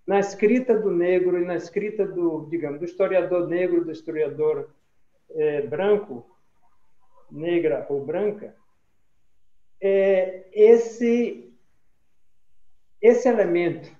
[0.06, 4.70] na escrita do negro e na escrita do, digamos, do historiador negro, do historiador
[5.30, 6.26] é, branco,
[7.30, 8.54] negra ou branca,
[9.80, 11.52] é, esse,
[13.00, 13.90] esse elemento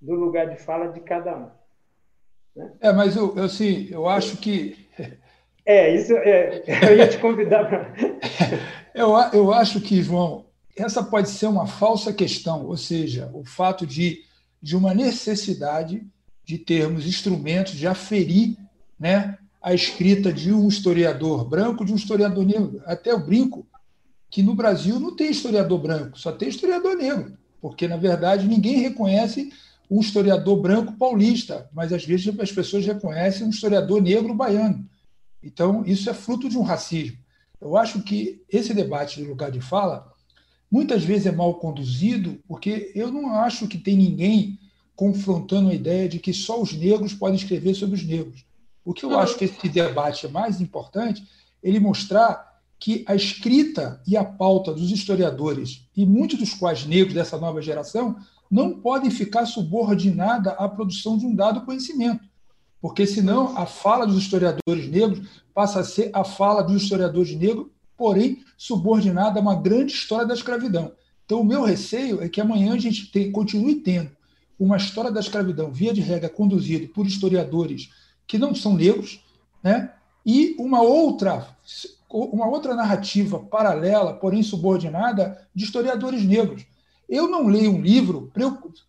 [0.00, 1.50] do lugar de fala de cada um.
[2.56, 2.72] Né?
[2.80, 4.76] É, mas eu, eu, assim, eu acho que.
[5.66, 7.90] É, isso é, eu ia te convidar para.
[8.94, 10.44] eu, eu acho que, João,
[10.76, 14.22] essa pode ser uma falsa questão, ou seja, o fato de,
[14.60, 16.06] de uma necessidade
[16.44, 18.58] de termos instrumentos de aferir
[19.00, 22.82] né, a escrita de um historiador branco, de um historiador negro.
[22.84, 23.66] Até eu brinco
[24.34, 28.78] que no Brasil não tem historiador branco, só tem historiador negro, porque, na verdade, ninguém
[28.78, 29.52] reconhece
[29.88, 34.90] um historiador branco paulista, mas às vezes as pessoas reconhecem um historiador negro baiano.
[35.40, 37.16] Então, isso é fruto de um racismo.
[37.60, 40.12] Eu acho que esse debate de lugar de fala
[40.68, 44.58] muitas vezes é mal conduzido, porque eu não acho que tem ninguém
[44.96, 48.44] confrontando a ideia de que só os negros podem escrever sobre os negros.
[48.84, 51.24] O que eu acho que esse debate é mais importante,
[51.62, 57.14] ele mostrar que a escrita e a pauta dos historiadores, e muitos dos quais negros
[57.14, 58.16] dessa nova geração,
[58.50, 62.24] não podem ficar subordinada à produção de um dado conhecimento,
[62.80, 67.66] porque senão a fala dos historiadores negros passa a ser a fala dos historiadores negros,
[67.96, 70.92] porém subordinada a uma grande história da escravidão.
[71.24, 74.10] Então, o meu receio é que amanhã a gente tem, continue tendo
[74.58, 77.88] uma história da escravidão, via de regra, conduzida por historiadores
[78.26, 79.20] que não são negros,
[79.62, 79.90] né?
[80.24, 81.48] e uma outra,
[82.14, 86.64] uma outra narrativa paralela, porém subordinada, de historiadores negros.
[87.08, 88.30] Eu não leio um livro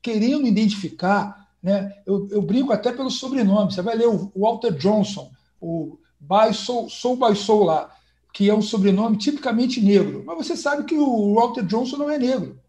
[0.01, 1.91] querendo identificar, né?
[2.05, 3.73] Eu, eu, brinco até pelo sobrenome.
[3.73, 7.89] Você vai ler o Walter Johnson, o by Soul, Soul by Soul lá,
[8.31, 10.23] que é um sobrenome tipicamente negro.
[10.25, 12.59] Mas você sabe que o Walter Johnson não é negro,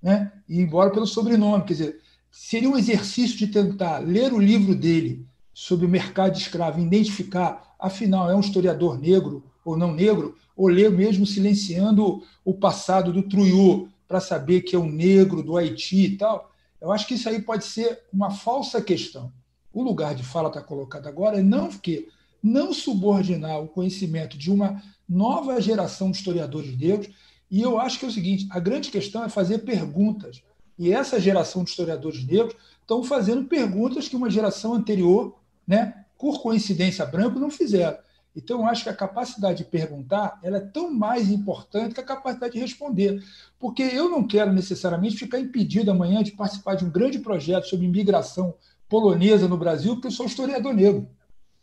[0.00, 0.32] né?
[0.48, 2.00] E embora pelo sobrenome, quer dizer,
[2.30, 7.74] seria um exercício de tentar ler o livro dele sobre o mercado de escravo, identificar,
[7.78, 13.22] afinal, é um historiador negro ou não negro, ou ler mesmo silenciando o passado do
[13.22, 16.52] Trujillo, para saber que é um negro do Haiti e tal.
[16.80, 19.32] Eu acho que isso aí pode ser uma falsa questão.
[19.72, 22.08] O lugar de fala está colocado agora é não que
[22.42, 27.08] não subordinar o conhecimento de uma nova geração de historiadores negros.
[27.50, 30.42] E eu acho que é o seguinte: a grande questão é fazer perguntas.
[30.78, 36.42] E essa geração de historiadores negros estão fazendo perguntas que uma geração anterior, né, por
[36.42, 37.96] coincidência branco, não fizeram.
[38.36, 42.04] Então, eu acho que a capacidade de perguntar ela é tão mais importante que a
[42.04, 43.22] capacidade de responder.
[43.58, 47.86] Porque eu não quero necessariamente ficar impedido amanhã de participar de um grande projeto sobre
[47.86, 48.54] imigração
[48.88, 51.08] polonesa no Brasil, porque eu sou historiador negro.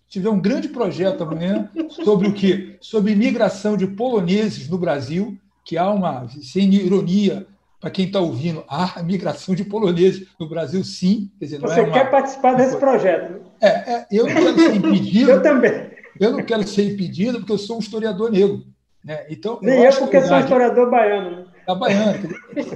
[0.08, 2.78] Se tiver um grande projeto amanhã sobre o quê?
[2.82, 7.48] Sobre imigração de poloneses no Brasil, que há uma, sem ironia,
[7.80, 11.32] para quem está ouvindo, há migração de poloneses no Brasil, sim.
[11.40, 11.94] Quer dizer, Você é uma...
[11.94, 13.42] quer participar desse projeto?
[13.60, 15.32] É, é, eu quero ser impedido.
[15.32, 15.90] eu também.
[16.19, 18.65] Eu não quero ser impedido porque eu sou um historiador negro.
[19.04, 19.26] Né?
[19.30, 20.91] Então, Nem eu, porque sou historiador de...
[20.91, 21.38] baiano.
[21.38, 21.45] Né?
[21.65, 22.30] Da baiano.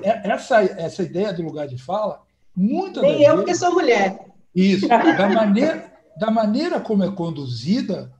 [0.03, 2.21] É, essa, essa ideia do lugar de fala,
[2.55, 4.19] muitas Nem eu, vezes, porque sou mulher.
[4.55, 4.87] Isso.
[4.87, 8.11] Da maneira, da maneira como é conduzida,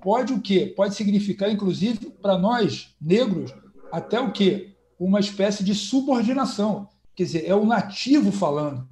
[0.00, 0.72] pode o quê?
[0.74, 3.54] Pode significar, inclusive, para nós, negros,
[3.92, 4.74] até o quê?
[4.98, 6.88] Uma espécie de subordinação.
[7.14, 8.88] Quer dizer, é o nativo falando.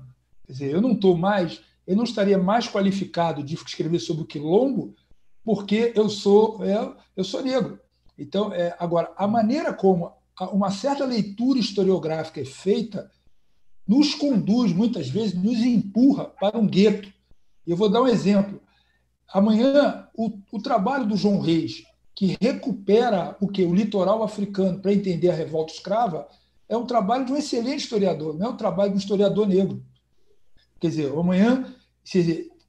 [0.47, 4.27] Quer dizer, eu não estou mais, eu não estaria mais qualificado de escrever sobre o
[4.27, 4.95] quilombo
[5.45, 7.79] porque eu sou, é, eu sou negro.
[8.19, 10.13] Então, é, agora, a maneira como
[10.53, 13.11] uma certa leitura historiográfica é feita
[13.87, 17.13] nos conduz, muitas vezes, nos empurra para um gueto.
[17.67, 18.61] Eu vou dar um exemplo.
[19.33, 24.93] Amanhã, o, o trabalho do João Reis, que recupera o que o litoral africano para
[24.93, 26.29] entender a revolta escrava,
[26.69, 29.83] é um trabalho de um excelente historiador, não é um trabalho de um historiador negro.
[30.81, 31.75] Quer dizer, amanhã,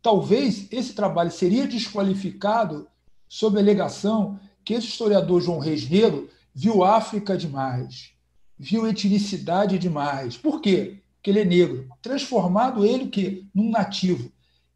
[0.04, 2.86] talvez esse trabalho seria desqualificado
[3.28, 8.12] sob a alegação que esse historiador João Reis Negro viu África demais,
[8.60, 10.38] viu etnicidade demais.
[10.38, 11.00] Por quê?
[11.16, 11.88] Porque ele é negro.
[12.02, 14.30] Transformado ele que num nativo.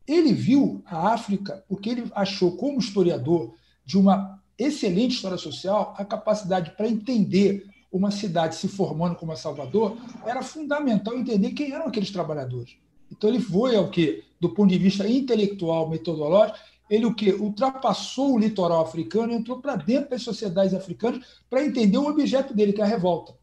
[0.08, 3.54] Ele viu a África porque ele achou, como historiador
[3.86, 9.36] de uma excelente história social, a capacidade para entender uma cidade se formando como a
[9.36, 12.78] Salvador, era fundamental entender quem eram aqueles trabalhadores.
[13.12, 16.58] Então ele foi ao que, do ponto de vista intelectual, metodológico,
[16.90, 21.98] ele o que ultrapassou o litoral africano entrou para dentro das sociedades africanas para entender
[21.98, 23.36] o objeto dele, que é a revolta,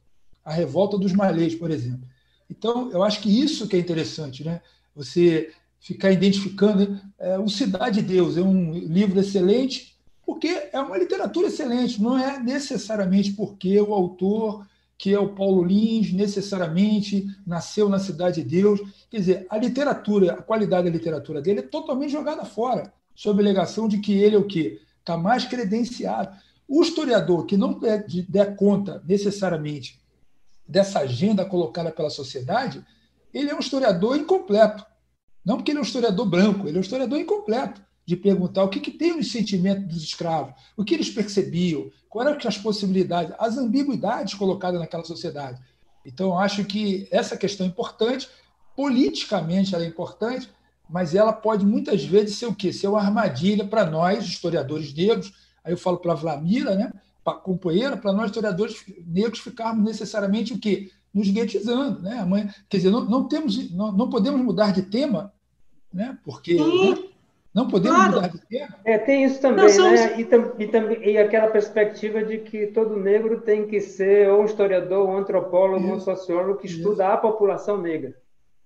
[0.45, 2.09] a revolta dos malês, por exemplo.
[2.51, 4.61] Então, eu acho que isso que é interessante, né?
[4.95, 10.97] Você ficar identificando é, o Cidade de Deus é um livro excelente porque é uma
[10.97, 14.67] literatura excelente, não é necessariamente porque o autor
[15.05, 18.81] que é o Paulo Lins, necessariamente nasceu na Cidade de Deus.
[19.11, 23.45] Quer dizer, a literatura, a qualidade da literatura dele é totalmente jogada fora, sob a
[23.45, 24.81] alegação de que ele é o quê?
[25.01, 26.35] Está mais credenciado.
[26.67, 30.01] O historiador que não der, conta necessariamente
[30.67, 32.83] dessa agenda colocada pela sociedade,
[33.35, 34.87] ele é um historiador incompleto.
[35.45, 38.69] Não porque ele é um historiador branco, ele é um historiador incompleto de perguntar o
[38.69, 43.35] que, que tem no sentimento dos escravos, o que eles percebiam, quais eram as possibilidades,
[43.39, 45.61] as ambiguidades colocadas naquela sociedade.
[46.05, 48.29] Então, acho que essa questão é importante,
[48.77, 50.51] politicamente ela é importante,
[50.89, 52.73] mas ela pode muitas vezes ser o quê?
[52.73, 55.33] Ser uma armadilha para nós, historiadores negros,
[55.65, 56.93] aí eu falo para a Vlamira, né?
[57.25, 60.91] para a companheira, para nós, historiadores negros, ficarmos necessariamente o quê?
[61.13, 62.03] Nos guetizando.
[62.03, 62.55] Né?
[62.69, 65.33] Quer dizer, não, não, temos, não, não podemos mudar de tema,
[65.91, 66.19] né?
[66.23, 67.14] porque né?
[67.55, 68.15] Não podemos claro.
[68.17, 68.77] mudar de tema?
[68.85, 70.01] É, tem isso também, somos...
[70.01, 70.21] né?
[70.21, 74.43] E, tam, e, tam, e, aquela perspectiva de que todo negro tem que ser ou
[74.43, 76.79] um historiador, ou um antropólogo, ou um sociólogo que isso.
[76.79, 78.15] estuda a população negra.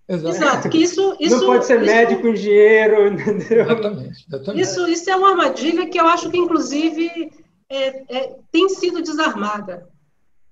[0.08, 0.34] Exato.
[0.34, 3.60] Exato, que isso, isso não pode ser isso, médico, engenheiro, entendeu?
[3.60, 4.62] Exatamente, exatamente.
[4.62, 7.30] Isso, isso é uma armadilha que eu acho que, inclusive,
[7.68, 9.86] é, é, tem sido desarmada.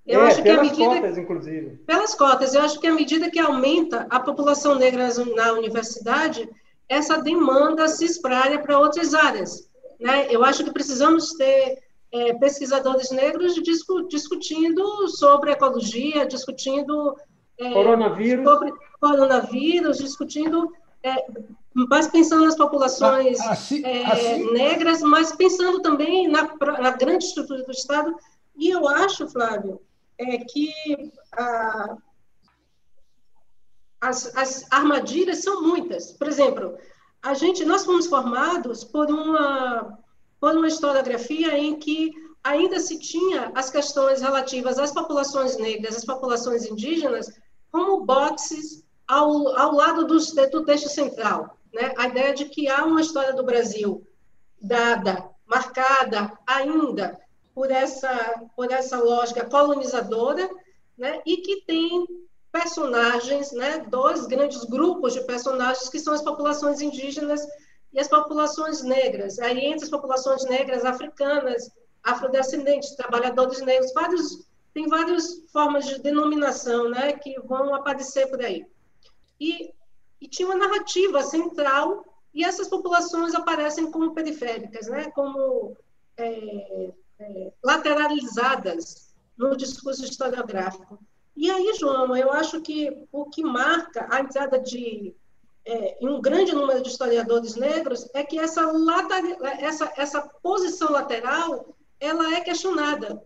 [0.05, 1.69] Eu é, acho que pelas medida, cotas, inclusive.
[1.87, 2.53] Pelas cotas.
[2.53, 6.47] Eu acho que à medida que aumenta a população negra na universidade,
[6.89, 9.69] essa demanda se espraia para outras áreas.
[9.99, 10.27] Né?
[10.29, 11.79] Eu acho que precisamos ter
[12.11, 17.15] é, pesquisadores negros discu discutindo sobre ecologia, discutindo
[17.59, 18.45] é, coronavírus.
[18.45, 20.71] sobre coronavírus, discutindo,
[21.03, 21.25] é,
[21.73, 24.51] mas pensando nas populações assim, assim...
[24.53, 28.15] negras, mas pensando também na, na, grande estrutura do Estado.
[28.55, 29.81] E eu acho, Flávio,
[30.17, 30.71] é que
[31.33, 31.97] a,
[34.01, 36.11] as, as armadilhas são muitas.
[36.11, 36.77] Por exemplo,
[37.21, 39.97] a gente, nós fomos formados por uma,
[40.39, 42.11] por uma historiografia em que
[42.43, 47.27] ainda se tinha as questões relativas às populações negras, às populações indígenas,
[47.71, 51.57] como boxes ao, ao lado do, texto central.
[51.73, 51.93] Né?
[51.97, 54.05] A ideia de que há uma história do Brasil
[54.61, 57.19] dada, marcada ainda
[57.53, 60.49] por essa, por essa lógica colonizadora,
[60.97, 61.21] né?
[61.25, 62.05] e que tem
[62.61, 67.47] personagens, né, dois grandes grupos de personagens que são as populações indígenas
[67.93, 69.37] e as populações negras.
[69.39, 71.69] Aí entre as populações negras africanas,
[72.03, 78.63] afrodescendentes, trabalhadores negros, vários tem várias formas de denominação, né, que vão aparecer por aí.
[79.39, 79.73] E,
[80.21, 85.75] e tinha uma narrativa central e essas populações aparecem como periféricas, né, como
[86.15, 90.99] é, é, lateralizadas no discurso historiográfico.
[91.37, 95.15] E aí, João, eu acho que o que marca a entrada de
[95.63, 98.63] é, um grande número de historiadores negros é que essa,
[99.59, 103.23] essa, essa posição lateral ela é questionada.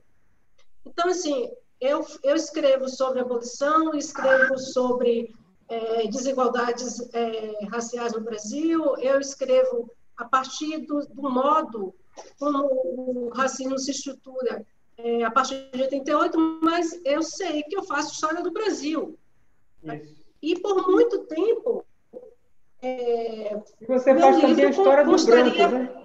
[0.86, 1.50] Então, assim,
[1.80, 5.34] eu, eu escrevo sobre abolição, escrevo sobre
[5.70, 11.96] é, desigualdades é, raciais no Brasil, eu escrevo a partir do, do modo
[12.38, 14.66] como o racismo se estrutura
[15.04, 19.18] é, a partir de 88, mas eu sei que eu faço história do Brasil.
[19.84, 20.22] Isso.
[20.42, 21.86] E por muito tempo.
[22.82, 26.02] É, e você faz também a história do branco, né?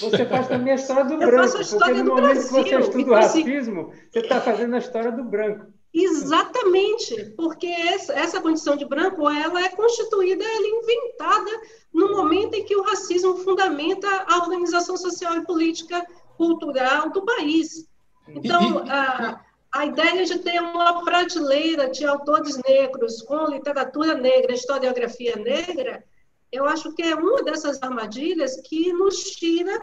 [0.00, 1.60] Você faz também a história do branco.
[1.60, 2.64] História porque no momento Brasil.
[2.64, 5.66] que você estuda então, o assim, racismo, você está fazendo a história do branco.
[5.92, 11.50] Exatamente, porque essa, essa condição de branco ela é constituída, ela é inventada
[11.92, 16.06] no momento em que o racismo fundamenta a organização social e política
[16.36, 17.89] cultural do país.
[18.34, 19.40] Então, a,
[19.72, 26.04] a ideia de ter uma prateleira de autores negros com literatura negra, historiografia negra,
[26.50, 29.80] eu acho que é uma dessas armadilhas que nos tira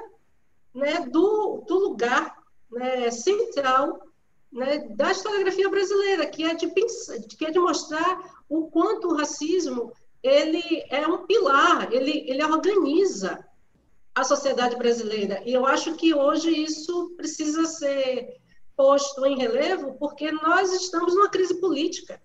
[0.74, 2.38] né, do, do lugar
[2.70, 4.02] né, central
[4.52, 9.16] né, da historiografia brasileira, que é de pensar, que é de mostrar o quanto o
[9.16, 13.47] racismo ele é um pilar, ele, ele organiza
[14.18, 15.44] a sociedade brasileira.
[15.46, 18.28] E eu acho que hoje isso precisa ser
[18.76, 22.20] posto em relevo, porque nós estamos numa crise política.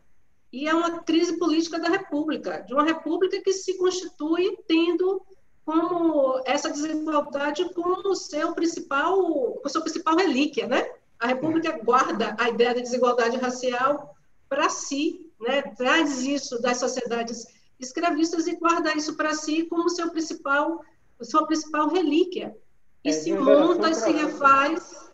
[0.50, 5.20] E é uma crise política da República, de uma República que se constitui tendo
[5.66, 9.18] como essa desigualdade como seu principal,
[9.62, 10.90] o seu principal relíquia, né?
[11.20, 14.16] A República guarda a ideia da desigualdade racial
[14.48, 15.60] para si, né?
[15.76, 17.46] Traz isso das sociedades
[17.78, 20.82] escravistas e guarda isso para si como seu principal,
[21.24, 22.56] sua principal relíquia.
[23.04, 25.12] E é, se monta e se refaz.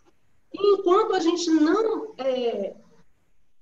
[0.53, 2.75] E enquanto a gente não é,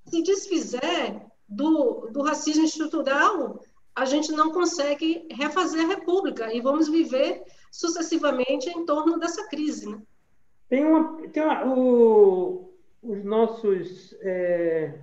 [0.05, 3.61] se desfizer do, do racismo estrutural,
[3.95, 9.89] a gente não consegue refazer a República e vamos viver sucessivamente em torno dessa crise.
[9.89, 10.01] Né?
[10.69, 14.99] Tem uma, tem uma, o, os nossos é,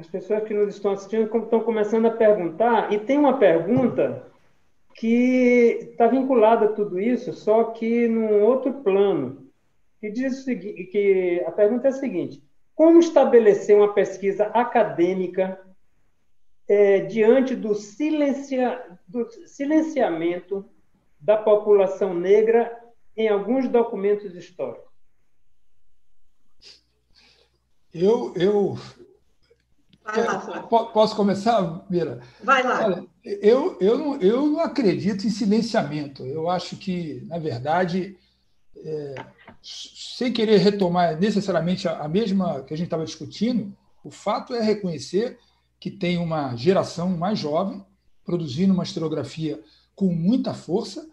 [0.00, 4.26] as pessoas que nos estão assistindo estão começando a perguntar, e tem uma pergunta
[4.94, 9.46] que está vinculada a tudo isso, só que num outro plano,
[10.00, 12.42] que diz que a pergunta é a seguinte:
[12.74, 15.60] como estabelecer uma pesquisa acadêmica
[16.66, 20.64] é, diante do, silencia, do silenciamento
[21.20, 22.74] da população negra
[23.14, 24.88] em alguns documentos históricos?
[27.92, 28.76] Eu, eu,
[30.16, 32.20] lá, Posso começar, Mira?
[32.42, 32.84] Vai lá.
[32.84, 36.24] Olha, eu, eu, não, eu não acredito em silenciamento.
[36.24, 38.16] Eu acho que, na verdade,
[38.76, 39.14] é,
[39.62, 44.62] sem querer retomar necessariamente a, a mesma que a gente estava discutindo, o fato é
[44.62, 45.38] reconhecer
[45.78, 47.84] que tem uma geração mais jovem
[48.24, 49.60] produzindo uma historiografia
[49.94, 51.08] com muita força.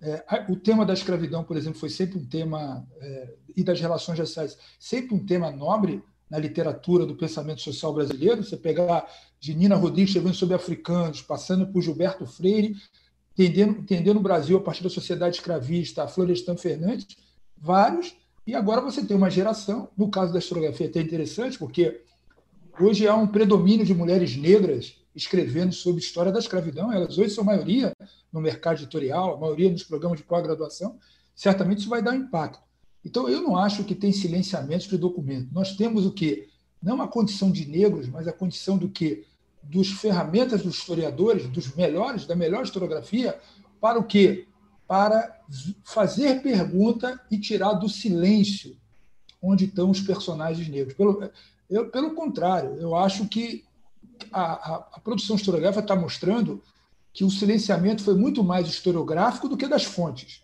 [0.00, 4.18] É, o tema da escravidão, por exemplo, foi sempre um tema, é, e das relações
[4.18, 8.42] raciais, sempre um tema nobre na literatura do pensamento social brasileiro.
[8.42, 9.06] Você pegar
[9.38, 12.74] de Nina Rodrigues escrevendo sobre africanos, passando por Gilberto Freire,
[13.34, 17.06] entendendo, entendendo o Brasil a partir da sociedade escravista, a Florestan Fernandes,
[17.54, 18.16] vários.
[18.46, 22.00] E agora você tem uma geração, no caso da historiografia até interessante, porque
[22.80, 26.90] hoje há um predomínio de mulheres negras escrevendo sobre história da escravidão.
[26.90, 27.92] Elas hoje são maioria
[28.32, 30.98] no mercado editorial, a maioria nos programas de pós-graduação.
[31.34, 32.71] Certamente isso vai dar um impacto.
[33.04, 35.48] Então, eu não acho que tem silenciamento de documento.
[35.52, 36.48] Nós temos o quê?
[36.82, 39.24] Não a condição de negros, mas a condição do quê?
[39.62, 43.38] Dos ferramentas dos historiadores, dos melhores, da melhor historiografia,
[43.80, 44.46] para o quê?
[44.86, 45.40] Para
[45.84, 48.76] fazer pergunta e tirar do silêncio
[49.42, 50.94] onde estão os personagens negros.
[50.94, 51.30] Pelo,
[51.68, 53.64] eu, pelo contrário, eu acho que
[54.30, 56.62] a, a, a produção historiográfica está mostrando
[57.12, 60.42] que o silenciamento foi muito mais historiográfico do que das fontes.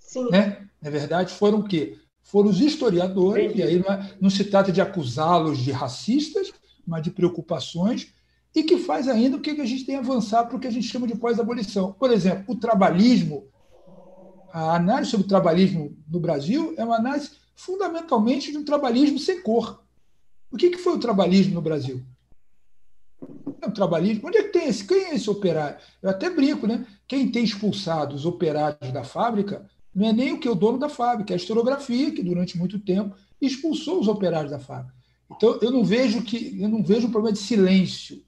[0.00, 0.28] Sim.
[0.30, 0.66] Né?
[0.82, 1.98] Na verdade, foram o quê?
[2.30, 6.52] Foram os historiadores, e aí não, é, não se trata de acusá-los de racistas,
[6.86, 8.12] mas de preocupações,
[8.54, 10.70] e que faz ainda o que a gente tem a avançar para o que a
[10.70, 11.92] gente chama de pós-abolição.
[11.92, 13.48] Por exemplo, o trabalhismo,
[14.52, 19.42] a análise sobre o trabalhismo no Brasil é uma análise fundamentalmente de um trabalhismo sem
[19.42, 19.82] cor.
[20.52, 22.00] O que foi o trabalhismo no Brasil?
[23.60, 24.28] É o trabalhismo.
[24.28, 24.84] Onde é que tem esse?
[24.84, 25.78] Quem é esse operário?
[26.00, 26.86] Eu até brinco, né?
[27.08, 29.68] Quem tem expulsado os operários da fábrica
[30.00, 32.56] não é nem o que é o dono da fábrica, é a historiografia, que durante
[32.56, 34.94] muito tempo expulsou os operários da fábrica.
[35.30, 38.22] Então, eu não vejo que eu não vejo um problema de silêncio.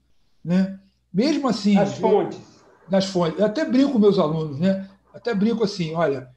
[0.45, 0.79] Né?
[1.11, 1.73] Mesmo assim.
[1.73, 2.39] Das fontes.
[2.87, 3.39] das fontes.
[3.39, 4.87] Eu até brinco com meus alunos, né?
[5.11, 6.29] até brinco assim, olha,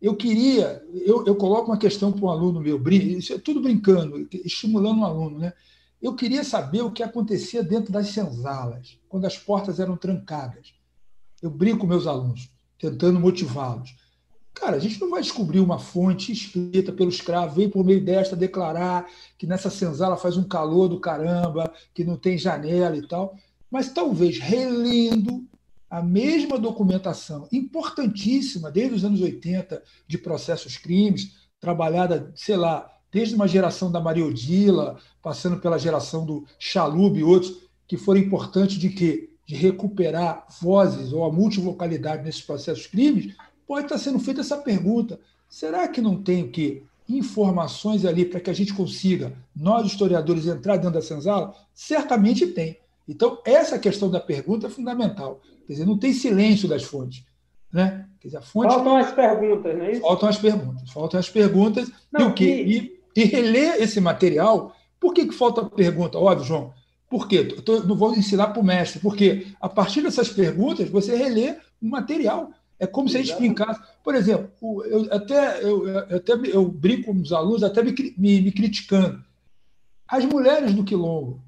[0.00, 4.28] eu queria, eu, eu coloco uma questão para um aluno meu, isso é tudo brincando,
[4.44, 5.52] estimulando um aluno, né?
[6.00, 10.74] Eu queria saber o que acontecia dentro das senzalas, quando as portas eram trancadas.
[11.40, 13.94] Eu brinco com meus alunos, tentando motivá-los.
[14.54, 18.36] Cara, a gente não vai descobrir uma fonte escrita pelo escravo, vem por meio desta
[18.36, 23.36] declarar que nessa senzala faz um calor do caramba, que não tem janela e tal.
[23.68, 25.44] Mas talvez relendo
[25.90, 33.34] a mesma documentação importantíssima desde os anos 80 de processos crimes, trabalhada, sei lá, desde
[33.34, 38.76] uma geração da Maria Odila, passando pela geração do Chalub e outros, que foram importantes
[38.76, 43.34] de que de recuperar vozes ou a multivocalidade nesses processos crimes,
[43.66, 46.82] pode estar sendo feita essa pergunta: será que não tem o quê?
[47.08, 51.54] Informações ali para que a gente consiga, nós historiadores, entrar dentro da senzala?
[51.74, 52.78] Certamente tem.
[53.06, 55.40] Então, essa questão da pergunta é fundamental.
[55.66, 57.24] Quer dizer, não tem silêncio das fontes.
[57.72, 58.06] Né?
[58.20, 60.00] Quer dizer, a fonte faltam as perguntas, não é isso?
[60.00, 60.90] Faltam as perguntas.
[60.90, 61.90] Faltam as perguntas.
[62.10, 62.64] Não, e o quê?
[63.14, 63.20] E...
[63.20, 64.74] e, reler esse material.
[64.98, 66.18] Por que, que falta pergunta?
[66.18, 66.72] Óbvio, João.
[67.10, 67.48] Por quê?
[67.56, 71.56] Eu tô, não vou ensinar para o mestre, porque a partir dessas perguntas você relê
[71.82, 72.50] o material.
[72.84, 73.80] É como se a gente brincasse.
[74.02, 78.40] Por exemplo, eu até, eu, eu até eu brinco com os alunos, até me, me,
[78.42, 79.24] me, criticando.
[80.06, 81.42] As mulheres do quilombo,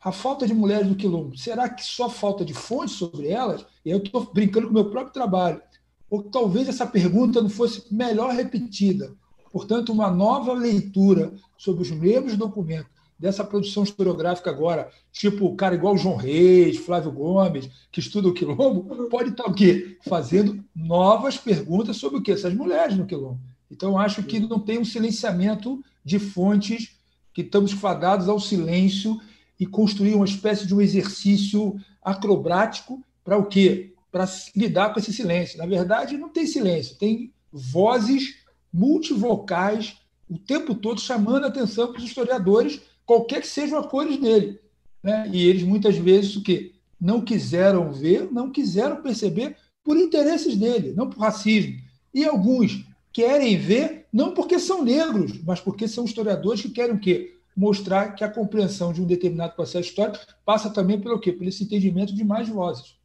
[0.00, 3.66] a falta de mulheres do quilombo, será que só falta de fontes sobre elas?
[3.84, 5.60] E eu estou brincando com o meu próprio trabalho.
[6.08, 9.12] Ou talvez essa pergunta não fosse melhor repetida.
[9.50, 12.91] Portanto, uma nova leitura sobre os mesmos documentos,
[13.22, 18.82] dessa produção historiográfica agora, tipo cara igual João Reis, Flávio Gomes, que estuda o quilombo,
[19.08, 19.96] pode estar o quê?
[20.04, 22.32] Fazendo novas perguntas sobre o quê?
[22.32, 23.38] Essas mulheres no quilombo.
[23.70, 26.96] Então, acho que não tem um silenciamento de fontes
[27.32, 29.20] que estamos fadados ao silêncio
[29.58, 33.94] e construir uma espécie de um exercício acrobático para o quê?
[34.10, 35.58] Para lidar com esse silêncio.
[35.58, 38.34] Na verdade, não tem silêncio, tem vozes
[38.72, 39.96] multivocais
[40.28, 44.60] o tempo todo chamando a atenção para os historiadores qualquer que sejam as cores dele.
[45.02, 45.28] Né?
[45.32, 46.72] E eles muitas vezes o quê?
[47.00, 51.76] Não quiseram ver, não quiseram perceber por interesses dele, não por racismo.
[52.14, 57.00] E alguns querem ver não porque são negros, mas porque são historiadores que querem o
[57.00, 57.38] quê?
[57.56, 61.32] Mostrar que a compreensão de um determinado processo histórico passa também pelo quê?
[61.32, 62.98] Pelo esse entendimento de mais vozes.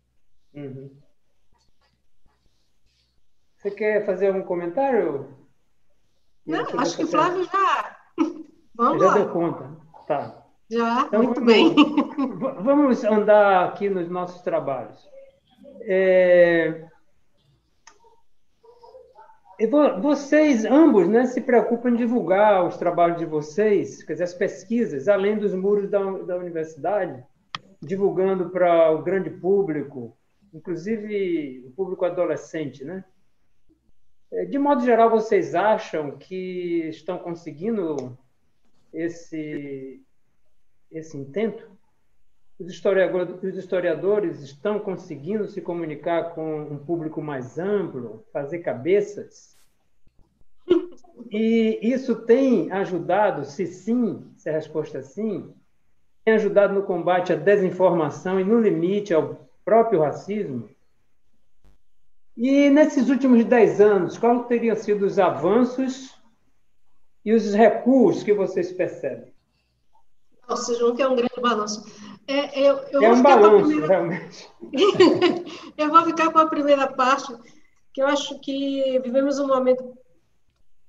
[0.54, 0.90] Uhum.
[3.58, 5.36] Você quer fazer algum comentário?
[6.46, 7.98] Não, acho que o Flávio já.
[8.76, 9.14] Vamos já lá.
[9.16, 9.87] deu conta.
[10.08, 10.46] Tá.
[10.70, 11.76] Já, então, muito vamos, bem.
[12.64, 15.08] Vamos andar aqui nos nossos trabalhos.
[15.82, 16.88] É,
[20.02, 25.08] vocês, ambos, né, se preocupam em divulgar os trabalhos de vocês, quer dizer, as pesquisas,
[25.08, 27.24] além dos muros da, da universidade,
[27.82, 30.16] divulgando para o grande público,
[30.54, 33.04] inclusive o público adolescente, né?
[34.32, 38.18] É, de modo geral, vocês acham que estão conseguindo
[38.94, 40.02] esse,
[40.92, 41.70] esse intento?
[42.60, 49.56] Os historiadores, os historiadores estão conseguindo se comunicar com um público mais amplo, fazer cabeças?
[51.32, 55.54] E isso tem ajudado, se sim, se a resposta é sim,
[56.26, 60.70] tem ajudado no combate à desinformação e no limite ao próprio racismo?
[62.36, 66.17] E nesses últimos dez anos, quais teriam sido os avanços
[67.28, 69.34] e os recuos que vocês percebem?
[70.48, 71.84] Nossa, João, que é um grande balanço.
[72.26, 73.88] É, eu, eu é um balanço, primeira...
[73.88, 74.50] realmente.
[75.78, 77.36] eu vou ficar com a primeira parte,
[77.92, 79.98] que eu acho que vivemos um momento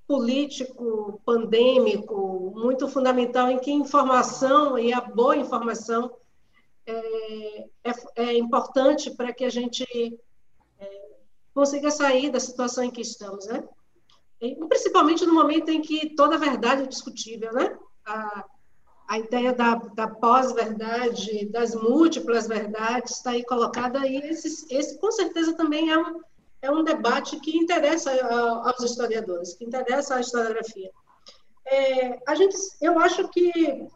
[0.07, 6.15] político, pandêmico, muito fundamental, em que informação e a boa informação
[6.87, 9.85] é, é, é importante para que a gente
[10.79, 11.09] é,
[11.53, 13.65] consiga sair da situação em que estamos, né?
[14.69, 17.77] Principalmente no momento em que toda verdade é discutível, né?
[18.07, 18.45] A,
[19.09, 25.11] a ideia da, da pós-verdade, das múltiplas verdades está aí colocada e esse, esse com
[25.11, 26.21] certeza também é um,
[26.61, 28.13] é um debate que interessa
[28.65, 30.91] aos historiadores, que interessa à historiografia.
[31.67, 33.89] É, a gente, eu acho que,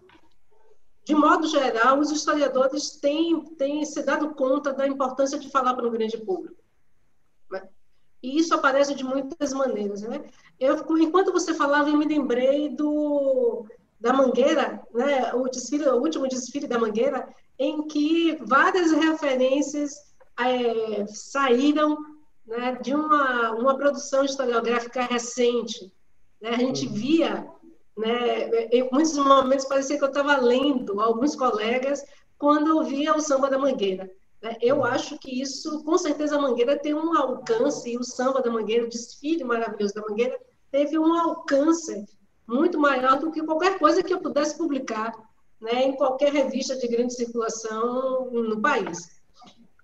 [1.04, 5.86] de modo geral, os historiadores têm, têm se dado conta da importância de falar para
[5.86, 6.61] o grande público.
[8.22, 10.24] E isso aparece de muitas maneiras, né?
[10.58, 13.66] Eu, enquanto você falava, eu me lembrei do
[13.98, 15.32] da Mangueira, né?
[15.34, 19.94] O desfile, o último desfile da Mangueira, em que várias referências
[20.38, 21.96] é, saíram
[22.46, 25.92] né, de uma, uma produção historiográfica recente.
[26.40, 26.50] Né?
[26.50, 26.92] A gente uhum.
[26.92, 27.46] via,
[27.96, 32.04] né, em muitos momentos parecia que eu estava lendo alguns colegas
[32.38, 34.10] quando eu via o samba da Mangueira.
[34.42, 34.56] Né?
[34.60, 38.50] Eu acho que isso, com certeza, a Mangueira tem um alcance, e o samba da
[38.50, 40.38] Mangueira, o desfile maravilhoso da Mangueira,
[40.70, 42.04] teve um alcance
[42.46, 45.12] muito maior do que qualquer coisa que eu pudesse publicar
[45.60, 49.22] né, em qualquer revista de grande circulação no país.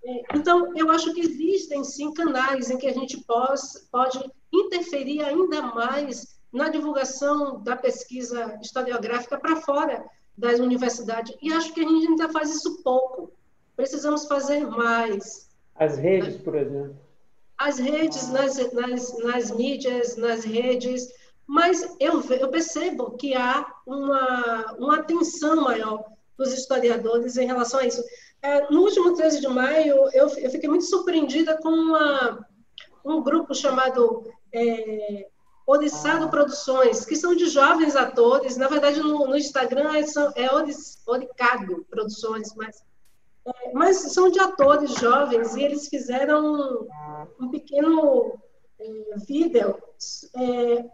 [0.04, 4.18] É, então, eu acho que existem, sim, canais em que a gente pode, pode
[4.52, 10.04] interferir ainda mais na divulgação da pesquisa historiográfica para fora
[10.36, 11.36] das universidades.
[11.40, 13.32] E acho que a gente ainda faz isso pouco.
[13.78, 15.48] Precisamos fazer mais.
[15.76, 16.96] As redes, por exemplo.
[17.56, 21.08] As redes, nas, nas, nas mídias, nas redes.
[21.46, 26.04] Mas eu, eu percebo que há uma, uma atenção maior
[26.36, 28.02] dos historiadores em relação a isso.
[28.42, 32.44] É, no último 13 de maio, eu, eu fiquei muito surpreendida com uma,
[33.04, 35.28] um grupo chamado é,
[35.64, 38.56] Odissado Produções, que são de jovens atores.
[38.56, 40.00] Na verdade, no, no Instagram é,
[40.34, 40.48] é
[41.06, 42.82] Oricado Produções, mas,
[43.72, 46.86] mas são de atores jovens e eles fizeram
[47.40, 48.38] um, pequeno
[48.78, 49.76] é, vídeo
[50.36, 50.84] é,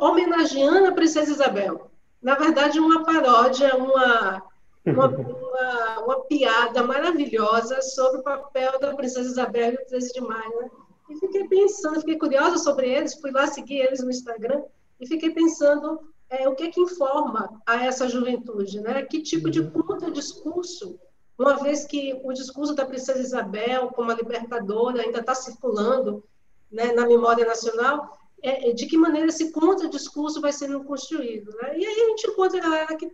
[0.00, 1.90] homenageando a Princesa Isabel.
[2.22, 4.42] Na verdade, uma paródia, uma,
[4.86, 10.60] uma, uma, uma, piada maravilhosa sobre o papel da Princesa Isabel no 13 de maio.
[10.60, 10.70] Né?
[11.10, 14.62] E fiquei pensando, fiquei curiosa sobre eles, fui lá seguir eles no Instagram
[15.00, 16.00] e fiquei pensando
[16.30, 19.02] é, o que que informa a essa juventude, né?
[19.02, 20.98] Que tipo de contra-discurso,
[21.38, 26.24] uma vez que o discurso da princesa Isabel como a libertadora ainda está circulando
[26.70, 31.78] né, na memória nacional, é, é, de que maneira esse contra-discurso vai sendo construído, né?
[31.78, 33.10] E aí a gente encontra a galera que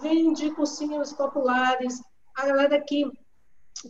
[0.00, 2.02] vem de cursinhos populares,
[2.34, 3.10] a galera que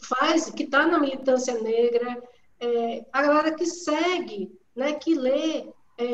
[0.03, 2.23] faz, que está na militância negra,
[2.61, 5.67] é, a galera que segue, né, que lê
[5.97, 6.05] é,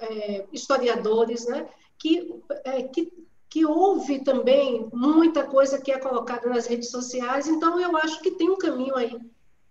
[0.00, 1.68] é, historiadores, né,
[1.98, 3.12] que, é, que,
[3.48, 7.46] que ouve também muita coisa que é colocada nas redes sociais.
[7.46, 9.18] Então, eu acho que tem um caminho aí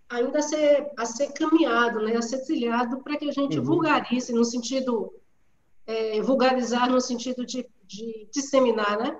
[0.08, 3.64] ainda a ser, a ser caminhado, né, a ser trilhado para que a gente uhum.
[3.64, 5.12] vulgarize no sentido,
[5.86, 9.18] é, vulgarizar no sentido de, de disseminar, né,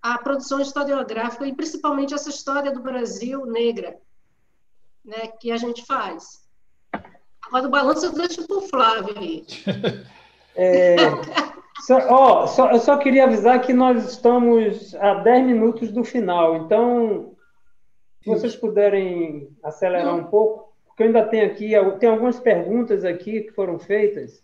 [0.00, 3.98] a produção historiográfica e principalmente essa história do Brasil negra,
[5.04, 6.46] né, que a gente faz.
[7.42, 9.44] Agora, o balanço eu deixo para o Flávio aí.
[10.60, 10.96] É,
[11.80, 16.56] só, ó, só, eu só queria avisar que nós estamos a 10 minutos do final,
[16.56, 17.36] então,
[18.22, 23.42] se vocês puderem acelerar um pouco, porque eu ainda tenho aqui, tem algumas perguntas aqui
[23.42, 24.42] que foram feitas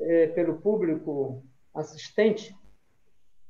[0.00, 1.42] é, pelo público
[1.74, 2.54] assistente,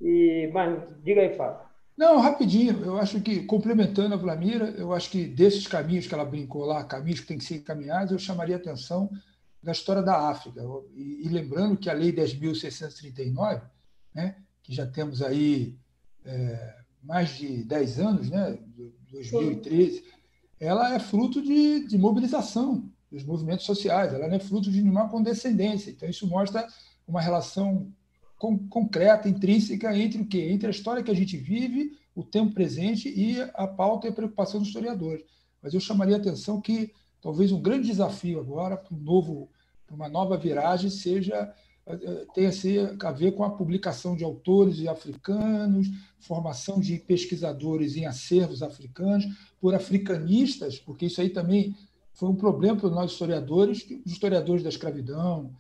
[0.00, 1.70] e, mas diga aí, Fábio.
[1.96, 2.82] Não, rapidinho.
[2.82, 6.82] Eu acho que, complementando a Vlamira, eu acho que desses caminhos que ela brincou lá,
[6.82, 9.10] caminhos que têm que ser encaminhados, eu chamaria a atenção
[9.62, 10.62] da história da África.
[10.94, 13.62] E, e lembrando que a Lei 10.639,
[14.14, 15.76] né, que já temos aí
[16.24, 18.58] é, mais de 10 anos, né,
[19.10, 20.02] 2013, Sim.
[20.58, 25.08] ela é fruto de, de mobilização dos movimentos sociais, ela não é fruto de nenhuma
[25.08, 25.90] condescendência.
[25.90, 26.66] Então, isso mostra
[27.06, 27.92] uma relação
[28.70, 30.48] concreta, intrínseca entre o quê?
[30.50, 34.12] Entre a história que a gente vive, o tempo presente e a pauta e a
[34.12, 35.24] preocupação dos historiadores.
[35.62, 39.48] Mas eu chamaria a atenção que talvez um grande desafio agora para um novo,
[39.86, 41.52] para uma nova viragem seja
[41.86, 42.50] eh, tenha
[43.02, 49.26] a ver com a publicação de autores africanos, formação de pesquisadores em acervos africanos,
[49.60, 51.74] por africanistas, porque isso aí também
[52.12, 55.52] foi um problema para nós historiadores, os historiadores da escravidão,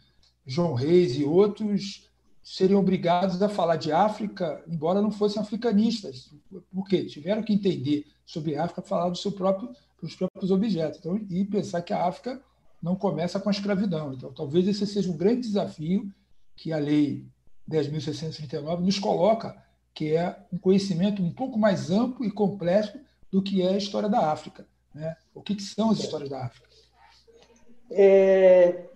[0.46, 2.08] João Reis e outros,
[2.42, 6.34] seriam obrigados a falar de África, embora não fossem africanistas.
[6.72, 7.04] Por quê?
[7.04, 9.70] Tiveram que entender sobre a África, falar do seu próprio,
[10.00, 12.40] dos próprios objetos então, e pensar que a África
[12.82, 14.12] não começa com a escravidão.
[14.14, 16.10] Então, talvez esse seja um grande desafio
[16.56, 17.26] que a Lei
[17.70, 19.56] 10.639 nos coloca,
[19.94, 22.98] que é um conhecimento um pouco mais amplo e complexo
[23.30, 24.66] do que é a história da África.
[24.94, 25.14] Né?
[25.34, 26.68] O que, que são as histórias da África?
[27.90, 28.86] É,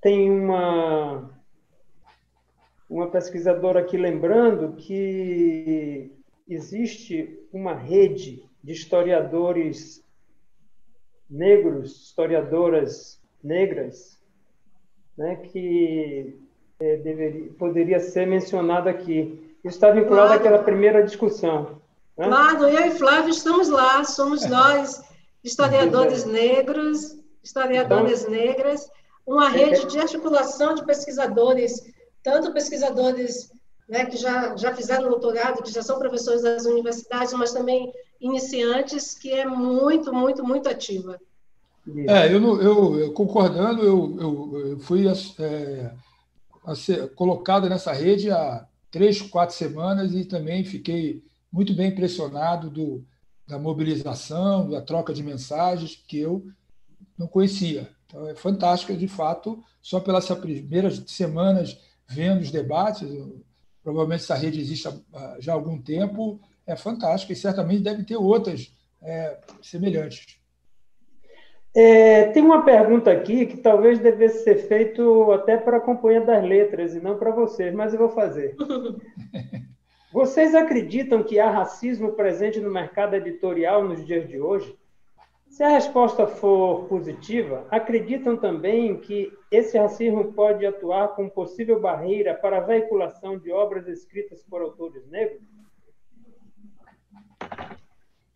[0.00, 1.30] tem uma
[2.92, 6.12] uma pesquisadora aqui lembrando que
[6.46, 10.02] existe uma rede de historiadores
[11.28, 14.18] negros, historiadoras negras,
[15.16, 16.38] né, que
[16.78, 19.56] é, deveria, poderia ser mencionada aqui.
[19.64, 20.40] Isso está vinculado claro.
[20.40, 21.80] àquela primeira discussão.
[22.16, 22.26] Né?
[22.26, 25.02] Claro, eu e Flávio estamos lá, somos nós,
[25.42, 28.90] historiadores negros, historiadoras então, negras,
[29.26, 29.86] uma é, rede é.
[29.86, 31.92] de articulação de pesquisadores
[32.22, 33.50] tanto pesquisadores
[33.88, 37.92] né, que já, já fizeram doutorado, que já são professores das universidades, mas também
[38.22, 41.20] iniciantes, que é muito, muito, muito ativa.
[42.06, 45.04] É, eu, eu, eu concordando, eu, eu, eu fui
[45.40, 45.92] é,
[47.16, 53.04] colocado nessa rede há três, quatro semanas e também fiquei muito bem impressionado do,
[53.48, 56.46] da mobilização, da troca de mensagens que eu
[57.18, 57.90] não conhecia.
[58.06, 63.08] Então, é fantástico, de fato, só pelas primeiras semanas vendo os debates,
[63.82, 64.88] provavelmente essa rede existe
[65.40, 70.40] já há algum tempo, é fantástico e certamente deve ter outras é, semelhantes.
[71.74, 76.44] É, tem uma pergunta aqui que talvez devesse ser feito até para a Companhia das
[76.44, 78.54] Letras e não para vocês, mas eu vou fazer.
[80.12, 84.76] Vocês acreditam que há racismo presente no mercado editorial nos dias de hoje?
[85.48, 92.34] Se a resposta for positiva, acreditam também que esse racismo pode atuar como possível barreira
[92.34, 95.40] para a veiculação de obras escritas por autores negros?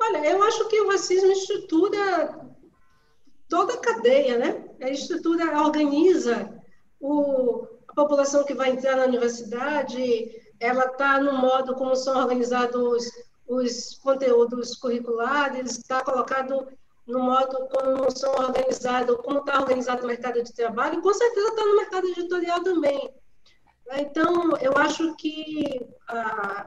[0.01, 2.47] Olha, eu acho que o racismo estrutura
[3.49, 4.65] toda a cadeia, né?
[4.83, 6.53] A estrutura organiza
[7.01, 10.31] o, a população que vai entrar na universidade,
[10.61, 13.11] ela está no modo como são organizados
[13.47, 16.67] os conteúdos curriculares, está colocado
[17.07, 21.65] no modo como são organizados, como está organizado o mercado de trabalho, com certeza está
[21.65, 23.15] no mercado editorial também.
[23.93, 26.67] Então, eu acho que ah,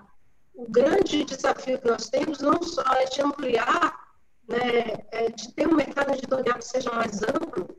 [0.59, 3.97] o grande desafio que nós temos não só é de ampliar
[4.45, 7.69] né, é de ter um mercado editorial que seja mais amplo.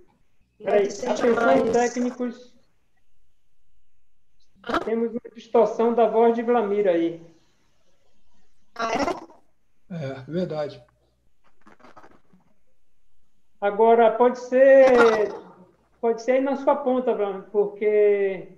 [0.56, 1.72] Peraí, que seja atenção mais...
[1.72, 2.54] técnicos.
[4.66, 4.78] Hã?
[4.78, 7.22] Temos uma distorção da voz de Vlamir aí.
[8.74, 9.94] Ah, é?
[9.94, 10.82] É, verdade.
[13.60, 15.34] Agora, pode ser,
[16.00, 18.56] pode ser aí na sua ponta, Vlamir, porque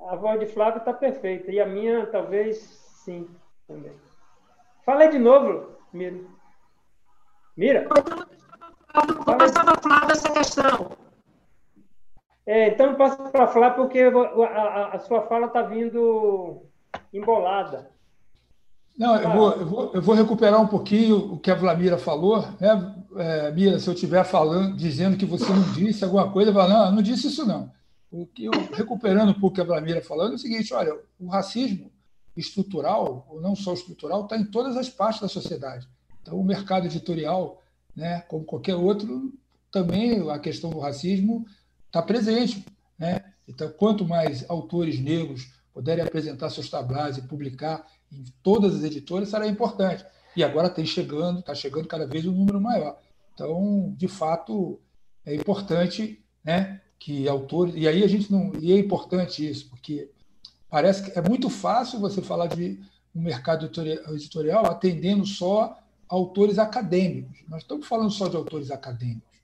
[0.00, 1.52] a voz de Flávio está perfeita.
[1.52, 3.26] E a minha, talvez, sim,
[3.66, 3.92] também.
[4.84, 6.28] Fala aí de novo, Miro.
[7.56, 7.88] Mira.
[9.24, 10.90] Vou passar para Flávia essa questão.
[12.46, 16.62] É, então passa para a Flávia porque a, a, a sua fala está vindo
[17.12, 17.90] embolada.
[18.98, 22.42] Não, eu vou, eu, vou, eu vou recuperar um pouquinho o que a Vlamira falou.
[22.60, 22.94] Né?
[23.16, 26.68] É, Mira, se eu estiver falando, dizendo que você não disse alguma coisa, eu falo,
[26.68, 27.70] não, não disse isso não.
[28.10, 30.94] O que eu, recuperando um pouco o que a Vlamira falou, é o seguinte, olha,
[31.20, 31.90] o racismo
[32.38, 35.88] estrutural, ou não só estrutural, está em todas as partes da sociedade.
[36.22, 37.62] Então, o mercado editorial,
[37.94, 39.32] né, como qualquer outro,
[39.70, 41.46] também a questão do racismo
[41.86, 42.64] está presente.
[42.98, 43.24] Né?
[43.46, 49.28] Então, quanto mais autores negros puderem apresentar seus trabalhos e publicar em todas as editoras,
[49.28, 50.04] será importante.
[50.36, 52.98] E agora tem chegando, está chegando cada vez um número maior.
[53.34, 54.80] Então, de fato,
[55.24, 57.74] é importante né, que autores.
[57.76, 58.52] E aí a gente não.
[58.60, 60.10] E é importante isso, porque
[60.70, 62.80] parece que é muito fácil você falar de
[63.14, 63.70] um mercado
[64.10, 65.76] editorial atendendo só
[66.08, 67.38] autores acadêmicos.
[67.48, 69.38] Nós estamos falando só de autores acadêmicos,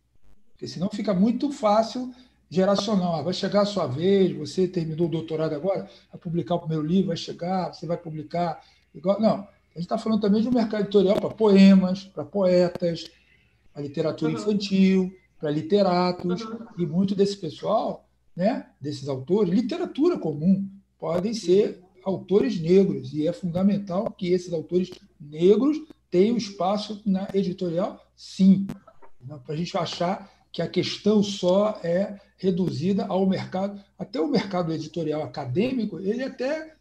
[0.52, 2.12] porque senão fica muito fácil
[2.48, 3.16] geracional.
[3.16, 6.86] Ah, vai chegar a sua vez, você terminou o doutorado agora, vai publicar o primeiro
[6.86, 8.62] livro, vai chegar, você vai publicar.
[8.94, 9.20] Igual...
[9.20, 9.34] Não,
[9.74, 13.10] a gente está falando também de um mercado editorial para poemas, para poetas,
[13.72, 14.38] para literatura uhum.
[14.38, 16.66] infantil, para literatos, uhum.
[16.78, 18.06] e muito desse pessoal,
[18.36, 20.68] né, desses autores, literatura comum,
[21.04, 24.90] podem ser autores negros, e é fundamental que esses autores
[25.20, 25.76] negros
[26.32, 28.66] um espaço na editorial, sim.
[29.44, 34.72] Para a gente achar que a questão só é reduzida ao mercado, até o mercado
[34.72, 36.74] editorial acadêmico, ele até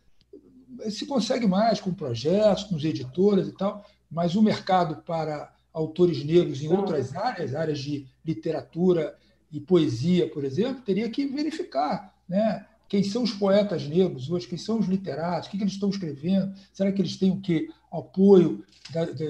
[0.90, 6.24] se consegue mais com projetos, com os editoras e tal, mas o mercado para autores
[6.24, 9.18] negros em outras áreas, áreas de literatura
[9.52, 12.66] e poesia, por exemplo, teria que verificar, né?
[12.94, 14.48] Quem são os poetas negros hoje?
[14.48, 15.48] Quem são os literatos?
[15.48, 16.54] O que, que eles estão escrevendo?
[16.72, 17.68] Será que eles têm o quê?
[17.91, 18.64] Apoio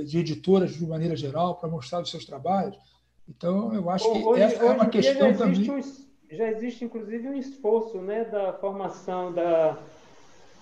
[0.05, 2.78] de editoras de maneira geral para mostrar os seus trabalhos?
[3.26, 5.72] Então, eu acho que hoje, essa é uma questão também.
[5.72, 5.82] Um,
[6.30, 9.78] já existe, inclusive, um esforço né, da formação da,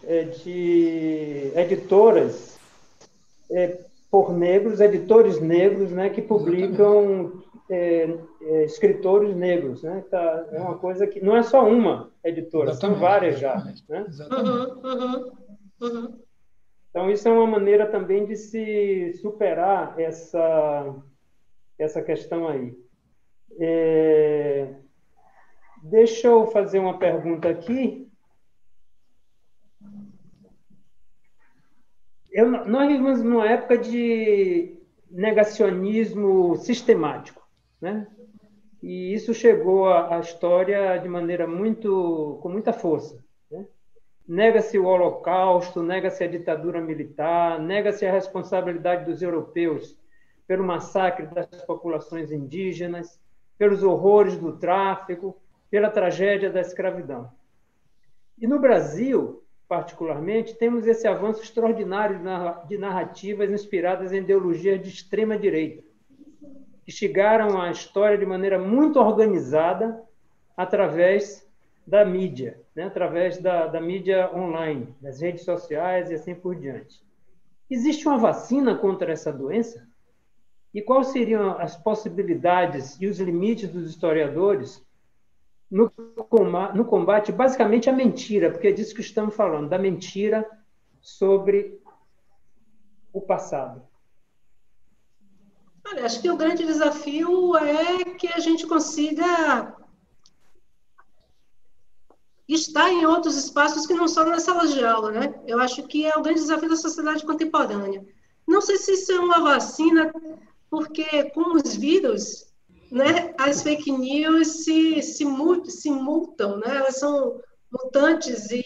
[0.04, 2.60] é, de editoras
[3.50, 3.80] é,
[4.12, 10.04] por negros, editores negros, né, que publicam é, é, escritores negros, né?
[10.12, 13.56] Tá, é uma coisa que não é só uma editora, exatamente, são várias já.
[13.88, 14.06] Né?
[14.30, 15.32] Uhum, uhum,
[15.82, 16.20] uhum.
[16.90, 20.94] Então isso é uma maneira também de se superar essa
[21.80, 22.78] essa questão aí.
[23.58, 24.76] É,
[25.82, 28.11] deixa eu fazer uma pergunta aqui.
[32.32, 34.78] Eu, nós vivemos numa época de
[35.10, 37.46] negacionismo sistemático.
[37.82, 38.08] Né?
[38.82, 43.22] E isso chegou à, história de maneira muito, com muita força.
[43.50, 43.66] Né?
[44.26, 50.00] Nega-se o Holocausto, nega-se a ditadura militar, nega-se a responsabilidade dos europeus
[50.48, 53.20] pelo massacre das populações indígenas,
[53.58, 55.38] pelos horrores do tráfico,
[55.70, 57.32] pela tragédia da escravidão.
[58.38, 59.41] E no Brasil,
[59.72, 62.20] particularmente, temos esse avanço extraordinário
[62.68, 65.82] de narrativas inspiradas em ideologias de extrema direita,
[66.84, 70.04] que chegaram à história de maneira muito organizada
[70.58, 71.50] através
[71.88, 72.84] da mídia, né?
[72.84, 77.02] através da, da mídia online, das redes sociais e assim por diante.
[77.70, 79.88] Existe uma vacina contra essa doença?
[80.74, 84.86] E quais seriam as possibilidades e os limites dos historiadores
[85.72, 90.46] no combate, no combate basicamente à mentira, porque é disso que estamos falando, da mentira
[91.00, 91.82] sobre
[93.14, 93.82] o passado.
[95.88, 99.76] Olha, acho que o grande desafio é que a gente consiga
[102.48, 105.42] estar em outros espaços que não só na sala de aula, né?
[105.48, 108.06] Eu acho que é o grande desafio da sociedade contemporânea.
[108.46, 110.14] Não sei se isso é uma vacina,
[110.70, 112.51] porque com os vírus
[112.92, 115.26] né, as fake news se, se,
[115.70, 116.76] se multam, né?
[116.76, 117.40] elas são
[117.72, 118.64] mutantes e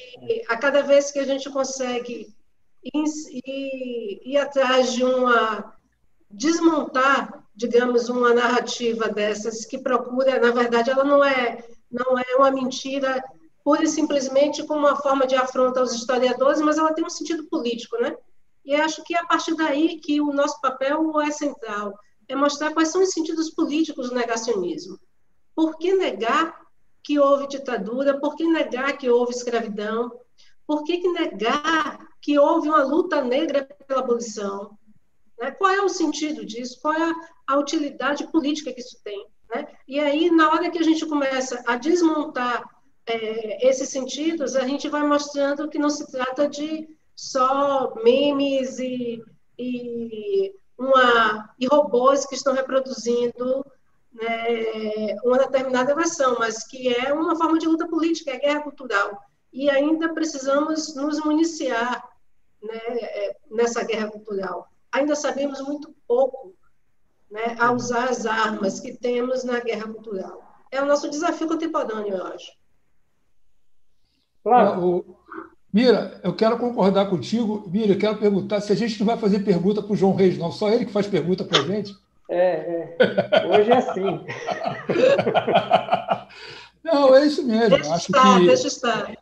[0.49, 2.27] a cada vez que a gente consegue
[2.83, 5.75] ir, ir, atrás de uma
[6.29, 12.49] desmontar, digamos, uma narrativa dessas que procura, na verdade, ela não é não é uma
[12.49, 13.23] mentira
[13.63, 17.45] pura e simplesmente como uma forma de afronta aos historiadores, mas ela tem um sentido
[17.45, 18.17] político, né?
[18.65, 21.93] E acho que é a partir daí que o nosso papel é central
[22.27, 24.99] é mostrar quais são os sentidos políticos do negacionismo.
[25.55, 26.59] Por que negar
[27.03, 28.19] que houve ditadura?
[28.19, 30.11] Por que negar que houve escravidão?
[30.65, 34.77] Por que, que negar que houve uma luta negra pela abolição?
[35.39, 35.51] Né?
[35.51, 36.79] Qual é o sentido disso?
[36.81, 37.13] Qual é
[37.47, 39.27] a utilidade política que isso tem?
[39.53, 39.67] Né?
[39.87, 42.63] E aí, na hora que a gente começa a desmontar
[43.05, 49.23] é, esses sentidos, a gente vai mostrando que não se trata de só memes e,
[49.57, 53.65] e uma, e robôs que estão reproduzindo
[54.11, 59.21] né, uma determinada versão, mas que é uma forma de luta política, é guerra cultural.
[59.51, 62.03] E ainda precisamos nos municiar
[62.61, 64.69] né, é, nessa guerra cultural.
[64.91, 66.53] Ainda sabemos muito pouco
[67.29, 70.41] né, a usar as armas que temos na guerra cultural.
[70.71, 72.51] É o nosso desafio contemporâneo, eu acho.
[74.43, 75.17] Claro.
[75.75, 77.69] Mira, eu quero concordar contigo.
[77.69, 80.37] Mira, eu quero perguntar se a gente não vai fazer pergunta para o João Reis,
[80.37, 80.49] não.
[80.49, 81.93] Só ele que faz pergunta para a gente.
[82.29, 83.45] É, é.
[83.45, 84.21] Hoje é assim.
[86.81, 87.75] não, é isso mesmo.
[87.75, 89.17] Deixa Acho estar, que deixa estar.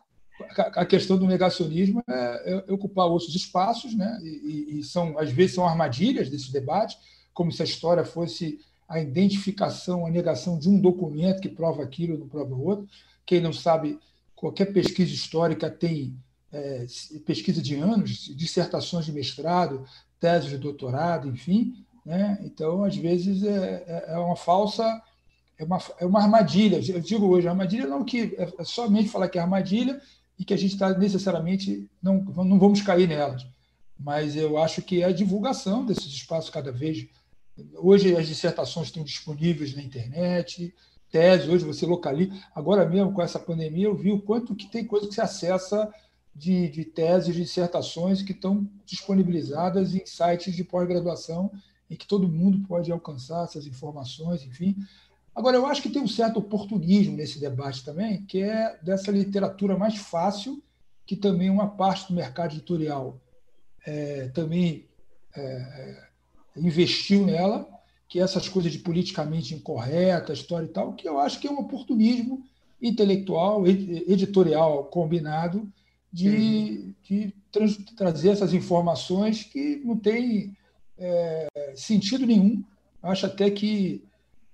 [0.75, 4.19] A questão do negacionismo é, é ocupar outros espaços, né?
[4.21, 6.99] E, e, são, às vezes, são armadilhas desse debate,
[7.33, 12.15] como se a história fosse a identificação, a negação de um documento que prova aquilo,
[12.15, 12.87] não prova o outro.
[13.25, 13.97] Quem não sabe,
[14.35, 16.15] qualquer pesquisa histórica tem
[16.53, 16.85] é,
[17.25, 19.83] pesquisa de anos, dissertações de mestrado,
[20.19, 21.83] teses de doutorado, enfim.
[22.05, 22.39] Né?
[22.43, 25.01] Então, às vezes, é, é, é uma falsa,
[25.57, 26.79] é uma, é uma armadilha.
[26.91, 29.99] Eu digo hoje, armadilha não que é, é somente falar que é armadilha
[30.37, 33.45] e que a gente está necessariamente, não, não vamos cair nelas.
[33.99, 37.07] Mas eu acho que é a divulgação desses espaços cada vez.
[37.75, 40.73] Hoje as dissertações estão disponíveis na internet,
[41.11, 42.33] tese, hoje você localiza.
[42.53, 45.93] Agora mesmo, com essa pandemia, eu vi o quanto que tem coisa que se acessa
[46.35, 51.51] de, de teses, de dissertações que estão disponibilizadas em sites de pós-graduação
[51.89, 54.75] em que todo mundo pode alcançar essas informações, enfim.
[55.35, 59.77] Agora, eu acho que tem um certo oportunismo nesse debate também, que é dessa literatura
[59.77, 60.61] mais fácil,
[61.05, 63.19] que também uma parte do mercado editorial
[63.85, 64.87] é, também
[65.35, 66.13] é, é
[66.55, 67.67] investiu nela,
[68.07, 71.51] que é essas coisas de politicamente incorreta, história e tal, que eu acho que é
[71.51, 72.45] um oportunismo
[72.81, 75.67] intelectual, editorial combinado,
[76.13, 77.33] de, de
[77.97, 80.55] trazer essas informações que não tem
[80.95, 82.63] é, sentido nenhum.
[83.01, 84.03] Acho até que,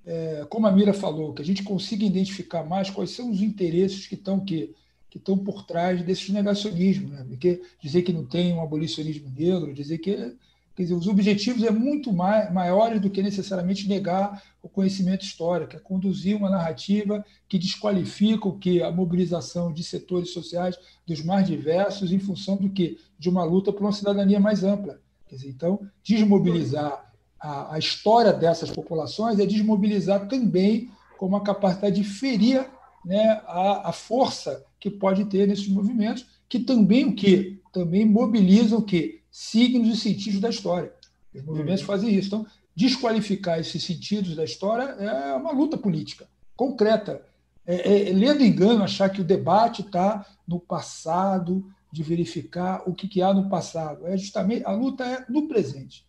[0.06, 4.08] é, como a Mira falou, que a gente consiga identificar mais quais são os interesses
[4.08, 4.74] que estão que,
[5.10, 7.12] que estão por trás desses negacionismos.
[7.12, 7.26] Né?
[7.28, 10.34] Porque dizer que não tem um abolicionismo negro, dizer que
[10.80, 15.76] Quer dizer, os objetivos é muito mais, maiores do que necessariamente negar o conhecimento histórico,
[15.76, 21.46] é conduzir uma narrativa que desqualifica o que a mobilização de setores sociais dos mais
[21.46, 25.02] diversos em função do que de uma luta por uma cidadania mais ampla.
[25.28, 32.02] Quer dizer, então, desmobilizar a, a história dessas populações é desmobilizar também como a capacidade
[32.02, 32.66] de ferir
[33.04, 38.80] né, a, a força que pode ter nesses movimentos, que também o que também mobilizam
[38.80, 40.94] o que signos e sentidos da história.
[41.34, 41.88] Os movimentos uhum.
[41.88, 42.28] fazem isso.
[42.28, 47.22] Então, desqualificar esses sentidos da história é uma luta política concreta.
[47.66, 53.08] É, é, lendo engano, achar que o debate está no passado, de verificar o que,
[53.08, 54.06] que há no passado.
[54.06, 56.06] É justamente a luta é no presente.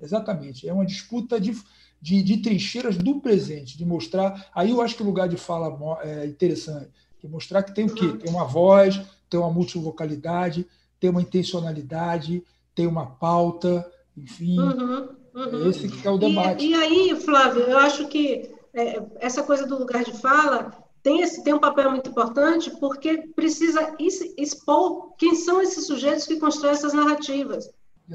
[0.00, 0.68] Exatamente.
[0.68, 1.56] É uma disputa de,
[2.00, 4.50] de, de trincheiras do presente, de mostrar.
[4.54, 7.94] Aí eu acho que o lugar de fala é interessante, que mostrar que tem o
[7.94, 8.12] quê?
[8.18, 10.66] Tem uma voz, tem uma multivocalidade,
[11.00, 12.44] tem uma intencionalidade,
[12.76, 14.60] tem uma pauta, enfim.
[14.60, 15.68] Uhum, uhum.
[15.68, 16.64] Esse que é o debate.
[16.64, 20.70] E, e aí, Flávio, eu acho que é, essa coisa do lugar de fala
[21.02, 26.38] tem, esse, tem um papel muito importante porque precisa expor quem são esses sujeitos que
[26.38, 27.68] constroem essas narrativas.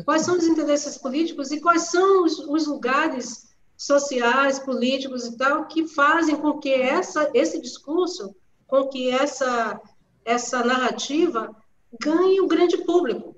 [0.05, 5.65] Quais são os interesses políticos e quais são os, os lugares sociais, políticos e tal
[5.65, 8.33] que fazem com que essa, esse discurso,
[8.67, 9.81] com que essa,
[10.23, 11.53] essa narrativa
[11.99, 13.35] ganhe o grande público.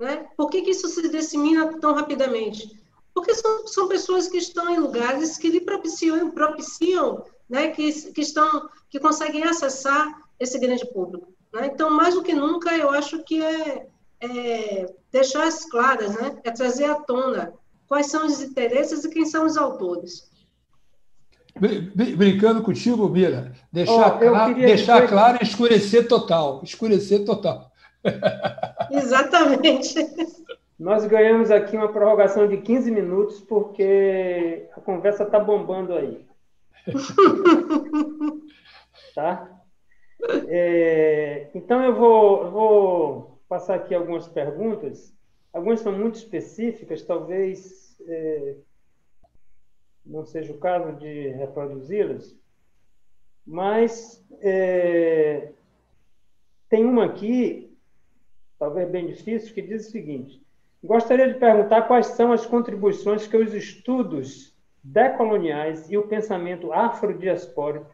[0.00, 0.26] Né?
[0.34, 2.80] Por que, que isso se dissemina tão rapidamente?
[3.14, 8.22] Porque são, são pessoas que estão em lugares que lhe propiciam, propiciam né, que, que,
[8.22, 11.30] estão, que conseguem acessar esse grande público.
[11.52, 11.66] Né?
[11.66, 13.86] Então, mais do que nunca, eu acho que é,
[14.20, 16.40] é deixar as claras, né?
[16.44, 17.52] é trazer à tona
[17.86, 20.30] quais são os interesses e quem são os autores.
[22.16, 25.08] Brincando contigo, Mira, deixar, oh, claro, deixar dizer...
[25.08, 26.62] claro e escurecer total.
[26.64, 27.70] Escurecer total.
[28.98, 29.94] Exatamente.
[30.78, 36.26] Nós ganhamos aqui uma prorrogação de 15 minutos, porque a conversa está bombando aí.
[39.14, 39.60] tá?
[40.48, 45.14] É, então, eu vou, eu vou passar aqui algumas perguntas.
[45.52, 48.54] Algumas são muito específicas, talvez é,
[50.06, 52.36] não seja o caso de reproduzi-las,
[53.46, 55.50] mas é,
[56.68, 57.69] tem uma aqui,
[58.60, 60.40] talvez bem difícil, que diz o seguinte:
[60.84, 64.54] Gostaria de perguntar quais são as contribuições que os estudos
[64.84, 67.90] decoloniais e o pensamento afrodiaspórico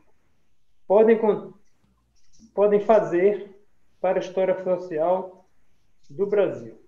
[0.86, 1.18] podem,
[2.54, 3.56] podem fazer
[4.00, 5.48] para a história social
[6.10, 6.80] do Brasil.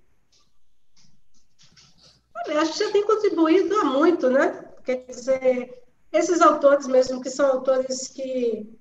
[2.37, 4.64] Olha, acho que já tem contribuído há muito, né?
[4.85, 8.72] Quer dizer, esses autores mesmo, que são autores que,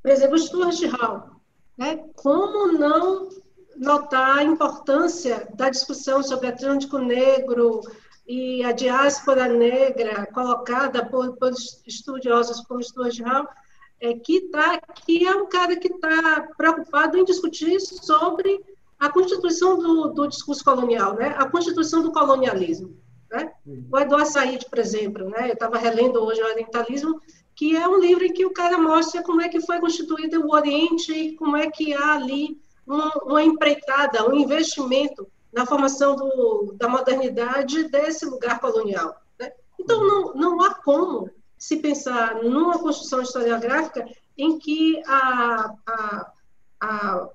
[0.00, 1.40] por exemplo, Stuart Hall,
[1.76, 2.04] né?
[2.14, 3.28] como não
[3.76, 7.80] notar a importância da discussão sobre Atlântico Negro
[8.26, 11.52] e a diáspora negra colocada por, por
[11.86, 13.48] estudiosos como Stuart Hall,
[14.00, 18.60] é, que, tá, que é um cara que está preocupado em discutir sobre
[18.98, 21.34] a constituição do, do, discurso colonial, né?
[21.36, 22.96] a constituição do colonialismo.
[23.30, 23.52] Né?
[23.90, 25.48] O Eduardo Said, por exemplo, né?
[25.48, 27.20] eu estava relendo hoje o Orientalismo,
[27.54, 30.52] que é um livro em que o cara mostra como é que foi constituído o
[30.52, 36.88] Oriente e como é que há ali uma empreitada, um investimento na formação do, da
[36.88, 39.14] modernidade desse lugar colonial.
[39.38, 39.52] Né?
[39.78, 44.04] Então, não, não há como se pensar numa construção historiográfica
[44.36, 46.32] em que a, a,
[46.80, 47.28] a,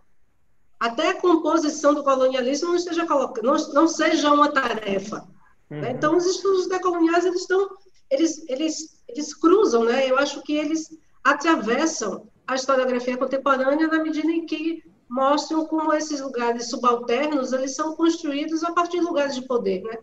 [0.79, 5.27] até a composição do colonialismo não, esteja não, não seja uma tarefa.
[5.69, 5.77] Né?
[5.77, 5.81] Uhum.
[5.81, 5.91] Né?
[5.91, 7.69] Então, os estudos decoloniais, eles estão,
[8.09, 10.09] eles, eles, eles cruzam, né?
[10.09, 10.89] eu acho que eles
[11.23, 17.95] atravessam a historiografia contemporânea na medida em que mostram como esses lugares subalternos eles são
[17.95, 19.97] construídos a partir de lugares de poder, né?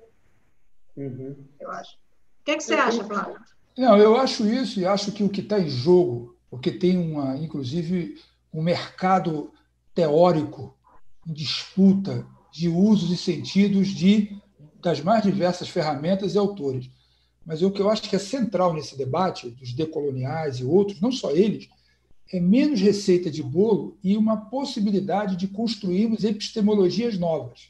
[0.96, 1.36] Uhum.
[1.60, 1.94] Eu acho.
[1.94, 3.36] O que, é que você acha, Flávio?
[3.76, 7.36] Não, eu acho isso e acho que o que está em jogo, porque tem uma,
[7.36, 8.20] inclusive,
[8.52, 9.52] um mercado
[9.94, 10.76] teórico
[11.26, 14.40] em disputa de usos e sentidos de
[14.80, 16.90] das mais diversas ferramentas e autores.
[17.44, 21.10] Mas o que eu acho que é central nesse debate dos decoloniais e outros, não
[21.10, 21.68] só eles,
[22.32, 27.68] é menos receita de bolo e uma possibilidade de construirmos epistemologias novas.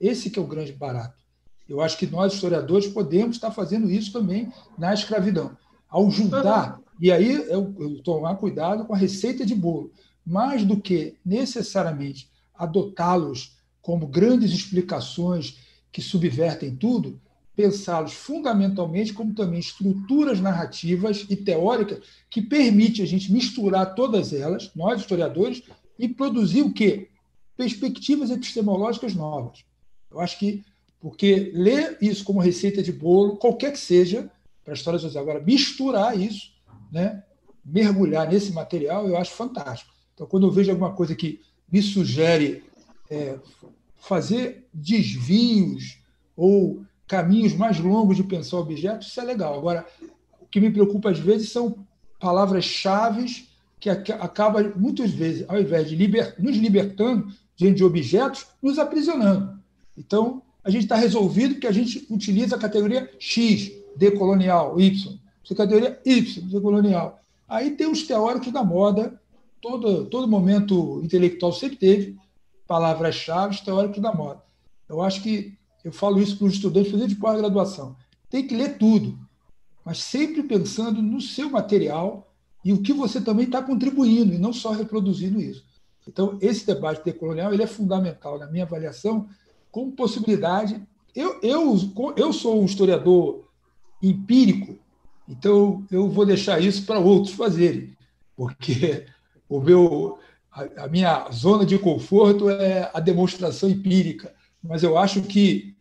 [0.00, 1.24] Esse que é o grande barato.
[1.68, 5.56] Eu acho que nós, historiadores, podemos estar fazendo isso também na escravidão.
[5.88, 9.90] Ao juntar, e aí eu, eu tomar cuidado com a receita de bolo,
[10.24, 15.58] mais do que necessariamente adotá-los como grandes explicações
[15.90, 17.20] que subvertem tudo,
[17.56, 24.70] pensá-los fundamentalmente como também estruturas narrativas e teóricas que permite a gente misturar todas elas,
[24.74, 25.62] nós historiadores,
[25.98, 27.08] e produzir o quê?
[27.56, 29.64] Perspectivas epistemológicas novas.
[30.10, 30.64] Eu acho que,
[31.00, 34.28] porque ler isso como receita de bolo, qualquer que seja,
[34.64, 36.52] para a história social, agora misturar isso,
[36.90, 37.22] né,
[37.64, 39.92] mergulhar nesse material, eu acho fantástico.
[40.14, 41.40] Então, quando eu vejo alguma coisa que
[41.70, 42.64] me sugere
[43.10, 43.38] é,
[43.96, 45.98] fazer desvios
[46.36, 49.58] ou caminhos mais longos de pensar objetos, isso é legal.
[49.58, 49.86] Agora,
[50.40, 51.76] o que me preocupa às vezes são
[52.18, 53.46] palavras-chave
[53.80, 59.58] que acabam, muitas vezes, ao invés de liber, nos libertando diante de objetos, nos aprisionando.
[59.96, 65.18] Então, a gente está resolvido que a gente utiliza a categoria X, decolonial, Y,
[65.50, 67.20] a categoria Y, decolonial.
[67.46, 69.20] Aí tem os teóricos da moda,
[69.60, 72.16] todo, todo momento intelectual sempre teve
[72.66, 74.42] palavras-chave, teóricos da moda.
[74.88, 75.52] Eu acho que
[75.84, 77.94] eu falo isso para os estudantes fazer de pós-graduação.
[78.30, 79.18] Tem que ler tudo,
[79.84, 82.32] mas sempre pensando no seu material
[82.64, 85.62] e o que você também está contribuindo, e não só reproduzindo isso.
[86.08, 89.28] Então, esse debate decolonial ele é fundamental, na minha avaliação,
[89.70, 90.82] como possibilidade.
[91.14, 91.78] Eu, eu,
[92.16, 93.44] eu sou um historiador
[94.02, 94.78] empírico,
[95.28, 97.94] então eu vou deixar isso para outros fazerem,
[98.34, 99.06] porque
[99.48, 100.18] o meu,
[100.50, 104.34] a, a minha zona de conforto é a demonstração empírica.
[104.62, 105.73] Mas eu acho que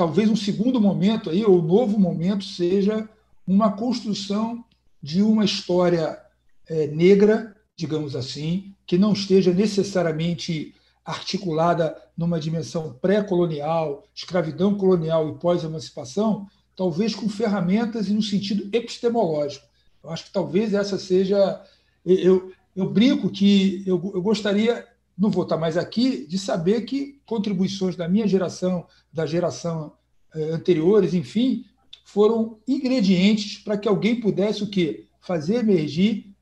[0.00, 3.06] talvez um segundo momento aí, ou um novo momento, seja
[3.46, 4.64] uma construção
[5.02, 6.18] de uma história
[6.66, 10.74] é, negra, digamos assim, que não esteja necessariamente
[11.04, 19.66] articulada numa dimensão pré-colonial, escravidão colonial e pós-emancipação, talvez com ferramentas e no sentido epistemológico.
[20.02, 21.62] Eu acho que talvez essa seja.
[22.06, 24.82] Eu, eu brinco que eu, eu gostaria,
[25.20, 29.92] não vou estar mais aqui, de saber que contribuições da minha geração, da geração
[30.34, 31.66] eh, anteriores, enfim,
[32.06, 35.04] foram ingredientes para que alguém pudesse o quê?
[35.20, 36.34] Fazer emergir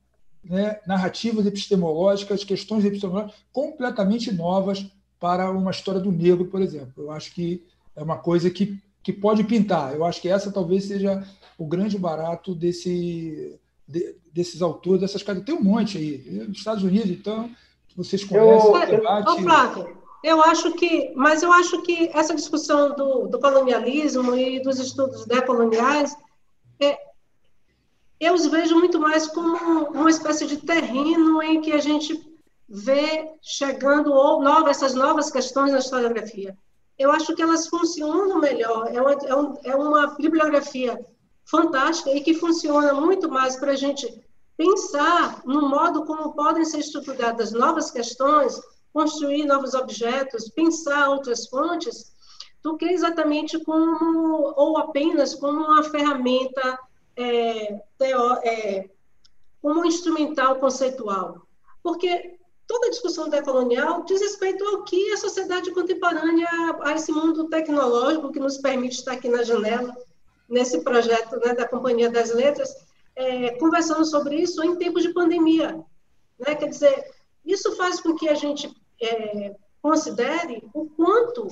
[0.45, 4.87] né, narrativas epistemológicas, questões epistemológicas completamente novas
[5.19, 7.03] para uma história do negro, por exemplo.
[7.03, 7.65] Eu acho que
[7.97, 9.93] é uma coisa que, que pode pintar.
[9.93, 11.27] Eu acho que essa talvez seja
[11.59, 13.59] o grande barato desse,
[13.89, 15.43] de, desses autores, dessas casas.
[15.43, 16.47] Tem um monte aí.
[16.47, 17.51] Nos Estados Unidos, então,
[17.99, 19.29] vocês conhecem o debate.
[19.29, 24.61] Ô, Flávio, eu acho que, mas eu acho que essa discussão do, do colonialismo e
[24.63, 26.17] dos estudos decoloniais,
[26.81, 26.97] é,
[28.21, 32.25] eu os vejo muito mais como uma espécie de terreno em que a gente
[32.69, 36.57] vê chegando ou novas, essas novas questões na historiografia.
[36.97, 38.95] Eu acho que elas funcionam melhor.
[38.95, 41.05] É uma, é, um, é uma bibliografia
[41.45, 44.07] fantástica e que funciona muito mais para a gente
[44.59, 48.61] pensar no modo como podem ser estruturadas novas questões,
[48.93, 52.13] construir novos objetos, pensar outras fontes,
[52.61, 56.77] do que exatamente como, ou apenas como uma ferramenta
[57.17, 58.91] é, teo, é,
[59.63, 61.47] como um instrumental conceitual.
[61.81, 62.37] Porque
[62.67, 66.49] toda discussão decolonial diz respeito ao que a sociedade contemporânea,
[66.83, 69.97] a esse mundo tecnológico que nos permite estar aqui na janela,
[70.49, 72.75] nesse projeto né, da Companhia das Letras,
[73.19, 75.85] é, conversando sobre isso em tempos de pandemia.
[76.39, 76.55] Né?
[76.55, 77.11] Quer dizer,
[77.45, 81.49] isso faz com que a gente é, considere o quanto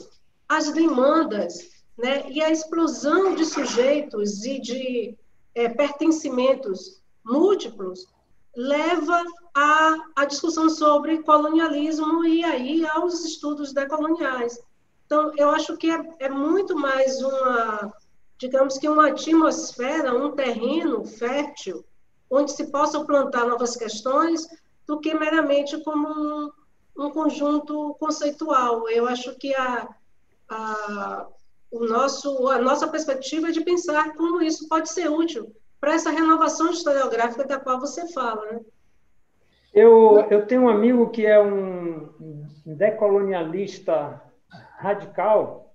[0.49, 5.19] as demandas né, e a explosão de sujeitos e de
[5.57, 8.07] é, pertencimentos múltiplos
[8.55, 14.59] leva à, à discussão sobre colonialismo e aí aos estudos decoloniais.
[15.05, 17.93] Então, eu acho que é, é muito mais uma,
[18.39, 21.85] digamos que uma atmosfera, um terreno fértil,
[22.31, 24.47] onde se possam plantar novas questões,
[24.87, 26.51] do que meramente como um,
[26.99, 28.89] um conjunto conceitual.
[28.89, 29.89] Eu acho que a,
[30.49, 31.27] a,
[31.71, 36.11] o nosso, a nossa perspectiva é de pensar como isso pode ser útil para essa
[36.11, 38.45] renovação historiográfica da qual você fala.
[38.53, 38.61] Né?
[39.75, 42.11] Eu, eu tenho um amigo que é um
[42.65, 44.23] decolonialista
[44.79, 45.66] radical,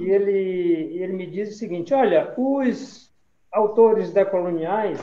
[0.00, 3.12] que ele, ele me diz o seguinte: olha, os
[3.52, 4.98] autores decoloniais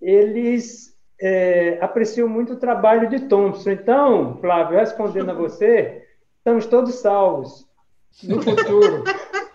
[0.00, 3.72] eles é, apreciam muito o trabalho de Thompson.
[3.72, 6.06] Então, Flávio, respondendo a você,
[6.38, 7.68] estamos todos salvos
[8.22, 9.04] no futuro.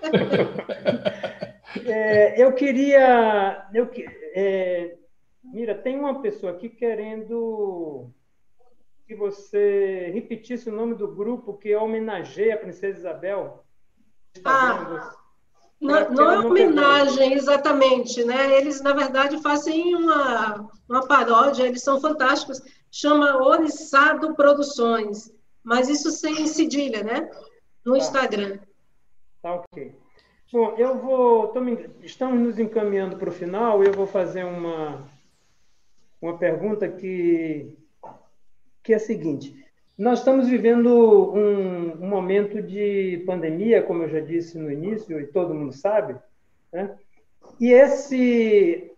[1.87, 3.67] é, eu queria.
[3.73, 3.89] Eu,
[4.35, 4.95] é,
[5.43, 8.09] Mira, tem uma pessoa aqui querendo
[9.07, 13.64] que você repetisse o nome do grupo que homenageia a Princesa Isabel.
[14.43, 15.13] Ah,
[15.79, 18.23] não, não é homenagem, exatamente.
[18.23, 18.57] Né?
[18.57, 22.61] Eles, na verdade, fazem uma, uma paródia, eles são fantásticos.
[22.91, 25.31] Chama Orissado Produções,
[25.63, 27.29] mas isso sem cedilha, né?
[27.83, 27.97] No tá.
[27.97, 28.59] Instagram.
[29.41, 29.95] Tá ok.
[30.51, 31.53] Bom, eu vou.
[32.01, 35.05] estamos nos encaminhando para o final eu vou fazer uma,
[36.21, 37.77] uma pergunta que,
[38.81, 39.64] que é a seguinte.
[39.97, 40.89] Nós estamos vivendo
[41.33, 46.19] um, um, momento de pandemia, como eu já disse no início, e todo mundo sabe,
[46.71, 46.97] né?
[47.57, 48.91] e esse,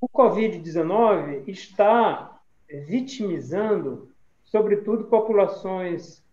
[0.00, 2.40] o Covid-19 está
[2.86, 4.12] vitimizando,
[4.44, 6.24] sobretudo, populações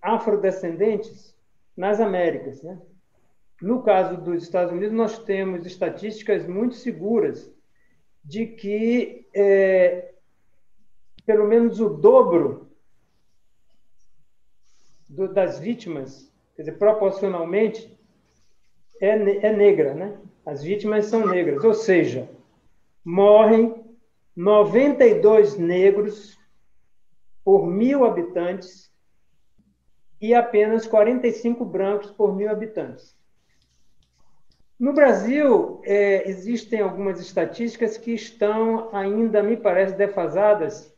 [0.00, 1.36] afrodescendentes
[1.76, 2.62] nas Américas.
[2.62, 2.78] Né?
[3.60, 7.52] No caso dos Estados Unidos, nós temos estatísticas muito seguras
[8.24, 10.13] de que é,
[11.26, 12.68] pelo menos o dobro
[15.08, 17.96] do, das vítimas, quer dizer, proporcionalmente,
[19.00, 19.08] é,
[19.46, 20.18] é negra, né?
[20.44, 22.28] As vítimas são negras, ou seja,
[23.04, 23.74] morrem
[24.36, 26.38] 92 negros
[27.42, 28.92] por mil habitantes
[30.20, 33.16] e apenas 45 brancos por mil habitantes.
[34.78, 40.93] No Brasil, é, existem algumas estatísticas que estão ainda, me parece, defasadas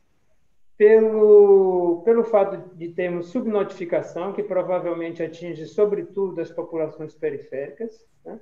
[0.77, 8.07] pelo, pelo fato de termos subnotificação, que provavelmente atinge sobretudo as populações periféricas.
[8.25, 8.39] Né?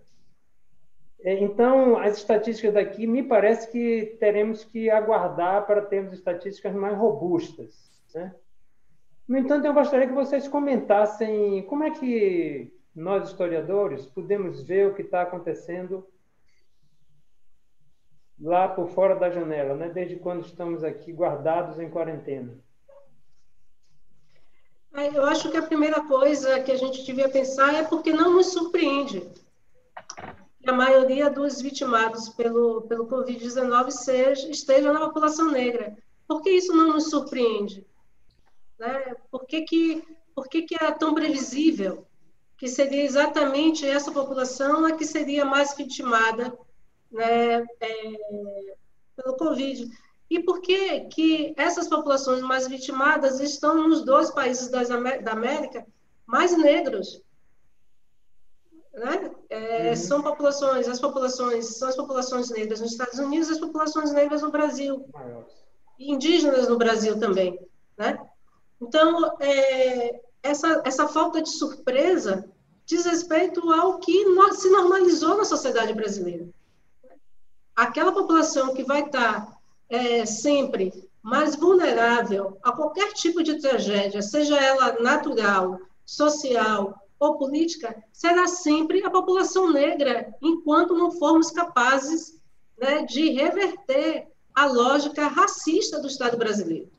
[1.22, 6.98] É, então, as estatísticas daqui, me parece que teremos que aguardar para termos estatísticas mais
[6.98, 7.90] robustas.
[8.14, 8.34] Né?
[9.26, 14.94] No entanto, eu gostaria que vocês comentassem como é que nós, historiadores, podemos ver o
[14.94, 16.06] que está acontecendo
[18.44, 19.88] lá por fora da janela, né?
[19.88, 22.54] desde quando estamos aqui guardados em quarentena?
[24.92, 28.52] Eu acho que a primeira coisa que a gente devia pensar é porque não nos
[28.52, 29.26] surpreende
[30.62, 33.88] que a maioria dos vitimados pelo, pelo Covid-19
[34.50, 35.96] esteja na população negra.
[36.28, 37.84] Por que isso não nos surpreende?
[38.78, 39.16] Né?
[39.30, 40.04] Por, que, que,
[40.34, 42.06] por que, que é tão previsível
[42.58, 46.56] que seria exatamente essa população a que seria mais vitimada
[47.14, 48.76] né, é,
[49.16, 49.88] pelo Covid.
[50.28, 55.86] E por que, que essas populações mais vitimadas estão nos dois países das, da América
[56.26, 57.22] mais negros?
[58.92, 59.30] Né?
[59.48, 59.96] É, uhum.
[59.96, 64.42] São populações, as populações, são as populações negras nos Estados Unidos e as populações negras
[64.42, 65.08] no Brasil.
[65.98, 67.58] E indígenas no Brasil também.
[67.96, 68.18] Né?
[68.80, 72.48] Então, é, essa, essa falta de surpresa
[72.86, 76.46] diz respeito ao que se normalizou na sociedade brasileira
[77.74, 80.92] aquela população que vai estar é, sempre
[81.22, 89.02] mais vulnerável a qualquer tipo de tragédia, seja ela natural, social ou política, será sempre
[89.04, 92.38] a população negra, enquanto não formos capazes
[92.78, 96.90] né, de reverter a lógica racista do Estado brasileiro.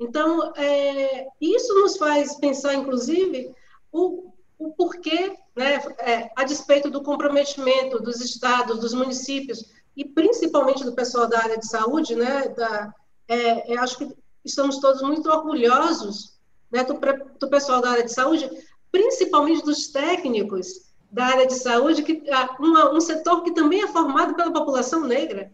[0.00, 3.54] Então, é, isso nos faz pensar, inclusive,
[3.92, 9.64] o, o porquê, né, é, a despeito do comprometimento dos estados, dos municípios,
[9.98, 12.48] e principalmente do pessoal da área de saúde, né?
[12.50, 12.94] Da,
[13.26, 16.38] é, eu acho que estamos todos muito orgulhosos
[16.70, 16.94] né, do,
[17.40, 18.48] do, pessoal da área de saúde,
[18.92, 22.22] principalmente dos técnicos da área de saúde, que
[22.60, 25.50] uma, um setor que também é formado pela população negra.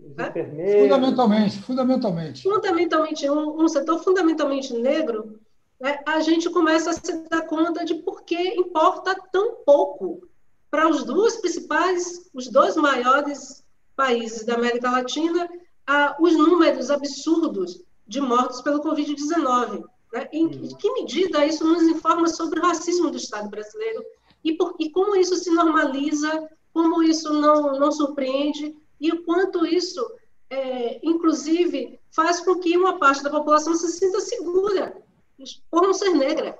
[0.00, 0.32] Né?
[0.82, 2.42] Fundamentalmente, fundamentalmente.
[2.42, 5.38] Fundamentalmente, um, um setor fundamentalmente negro,
[5.80, 10.26] né, a gente começa a se dar conta de por que importa tão pouco
[10.72, 13.64] para os dois principais, os dois maiores
[13.96, 15.48] países da América Latina
[16.20, 19.84] os números absurdos de mortos pelo Covid-19.
[20.12, 20.28] Né?
[20.32, 20.68] Em uhum.
[20.76, 24.04] que medida isso nos informa sobre o racismo do Estado brasileiro
[24.44, 29.66] e, por, e como isso se normaliza, como isso não, não surpreende e o quanto
[29.66, 30.04] isso,
[30.48, 34.96] é, inclusive, faz com que uma parte da população se sinta segura
[35.70, 36.58] por não ser negra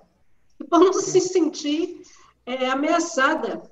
[0.60, 2.02] e por não se sentir
[2.44, 3.62] é, ameaçada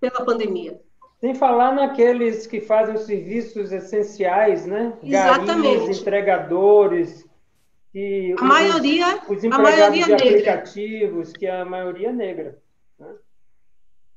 [0.00, 0.80] pela pandemia.
[1.24, 4.92] Sem falar naqueles que fazem os serviços essenciais, né?
[5.02, 5.78] Exatamente.
[5.78, 7.24] Garinhas, entregadores,
[7.94, 10.26] e a os, maioria, os empregados a maioria de negra.
[10.28, 12.58] aplicativos, que é a maioria negra.
[12.98, 13.06] Né?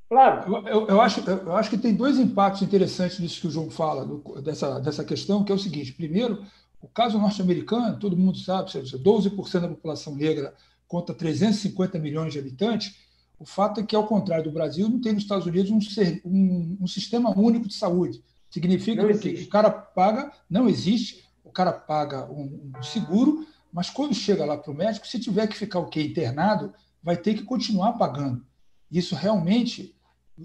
[0.09, 0.53] Claro.
[0.53, 3.71] Eu, eu, eu, acho, eu acho que tem dois impactos interessantes nisso que o João
[3.71, 6.43] fala, do, dessa, dessa questão, que é o seguinte: primeiro,
[6.81, 10.53] o caso norte-americano, todo mundo sabe, 12% da população negra
[10.85, 12.97] conta 350 milhões de habitantes,
[13.39, 15.80] o fato é que, ao contrário do Brasil, não tem nos Estados Unidos um,
[16.26, 18.23] um, um sistema único de saúde.
[18.49, 24.15] Significa que o cara paga, não existe, o cara paga um, um seguro, mas quando
[24.15, 26.01] chega lá para o médico, se tiver que ficar o quê?
[26.01, 26.73] Internado,
[27.03, 28.43] vai ter que continuar pagando.
[28.91, 29.95] Isso realmente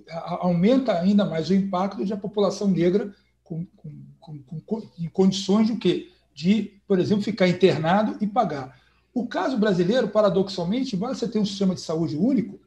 [0.09, 5.66] aumenta ainda mais o impacto de a população negra com, com, com, com, em condições
[5.66, 6.10] de o quê?
[6.35, 8.78] De, por exemplo, ficar internado e pagar.
[9.14, 12.59] O caso brasileiro, paradoxalmente, embora você tenha um sistema de saúde único,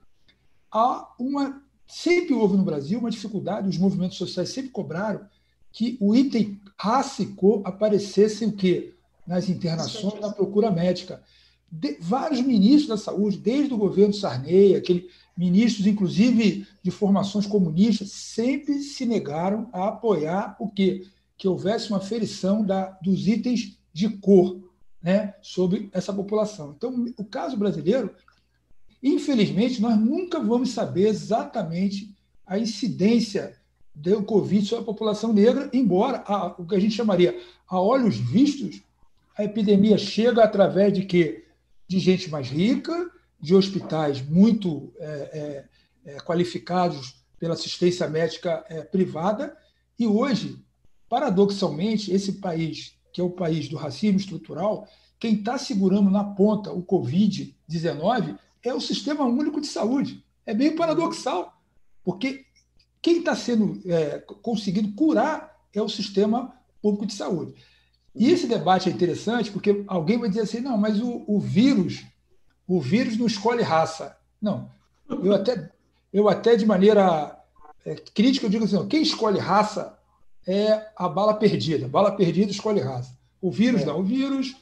[0.76, 5.22] há uma sempre houve no Brasil uma dificuldade, os movimentos sociais sempre cobraram
[5.72, 8.94] que o item raça e cor aparecesse o quê?
[9.26, 11.24] Nas internações, na procura médica.
[11.72, 18.12] De, vários ministros da saúde, desde o governo Sarney, aquele, ministros, inclusive de formações comunistas,
[18.12, 21.08] sempre se negaram a apoiar o quê?
[21.38, 24.60] Que houvesse uma ferição da, dos itens de cor
[25.02, 26.74] né, sobre essa população.
[26.76, 28.12] Então, o caso brasileiro
[29.06, 32.12] Infelizmente, nós nunca vamos saber exatamente
[32.44, 33.56] a incidência
[33.94, 38.18] do Covid sobre a população negra, embora a, o que a gente chamaria a olhos
[38.18, 38.82] vistos,
[39.38, 41.46] a epidemia chega através de quê?
[41.88, 45.66] De gente mais rica, de hospitais muito é,
[46.06, 49.56] é, é qualificados pela assistência médica é, privada,
[50.00, 50.58] e hoje,
[51.08, 54.88] paradoxalmente, esse país, que é o país do racismo estrutural,
[55.20, 58.36] quem está segurando na ponta o Covid-19
[58.66, 60.24] é o sistema único de saúde.
[60.46, 61.54] É meio paradoxal,
[62.04, 62.46] porque
[63.02, 67.54] quem está sendo é, conseguindo curar é o sistema público de saúde.
[68.16, 72.04] E esse debate é interessante porque alguém vai dizer assim, não, mas o, o vírus,
[72.68, 74.18] o vírus não escolhe raça.
[74.42, 74.70] Não,
[75.10, 75.72] eu até,
[76.14, 77.38] eu até de maneira
[77.86, 79.98] é, crítica eu digo assim, não, quem escolhe raça
[80.48, 81.88] é a bala perdida.
[81.88, 83.16] Bala perdida escolhe raça.
[83.42, 83.86] O vírus é.
[83.86, 84.56] não, o vírus,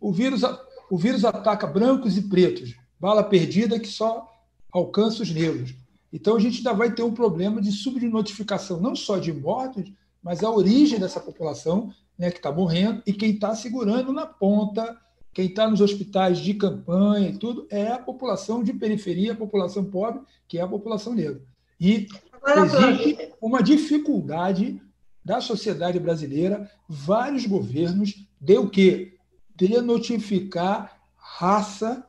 [0.00, 0.42] o vírus,
[0.90, 2.76] o vírus ataca brancos e pretos.
[3.00, 4.28] Bala perdida que só
[4.72, 5.74] alcança os negros.
[6.12, 9.90] Então a gente ainda vai ter um problema de subnotificação, não só de mortos,
[10.22, 14.96] mas a origem dessa população né, que está morrendo e quem está segurando na ponta,
[15.32, 19.84] quem está nos hospitais de campanha e tudo, é a população de periferia, a população
[19.84, 21.40] pobre, que é a população negra.
[21.80, 22.08] E
[22.56, 24.82] existe uma dificuldade
[25.24, 29.16] da sociedade brasileira, vários governos, de o quê?
[29.54, 32.04] De notificar raça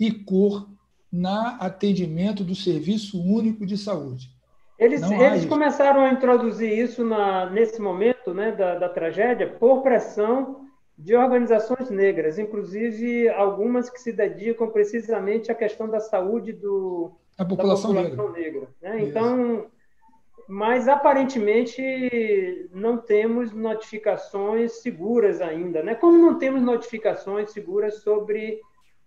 [0.00, 0.66] e cor
[1.12, 4.30] na atendimento do Serviço Único de Saúde.
[4.78, 10.64] Eles, eles começaram a introduzir isso na, nesse momento né, da, da tragédia por pressão
[10.96, 17.44] de organizações negras, inclusive algumas que se dedicam precisamente à questão da saúde do, a
[17.44, 18.60] população da população negra.
[18.60, 19.02] negra né?
[19.02, 19.66] Então,
[20.48, 25.94] mas aparentemente não temos notificações seguras ainda, né?
[25.94, 28.60] Como não temos notificações seguras sobre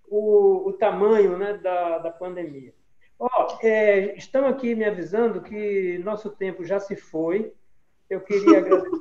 [0.08, 2.74] o, o tamanho né, da, da pandemia.
[3.20, 7.54] Oh, é, estão aqui me avisando que nosso tempo já se foi.
[8.10, 8.92] Eu queria agradecer.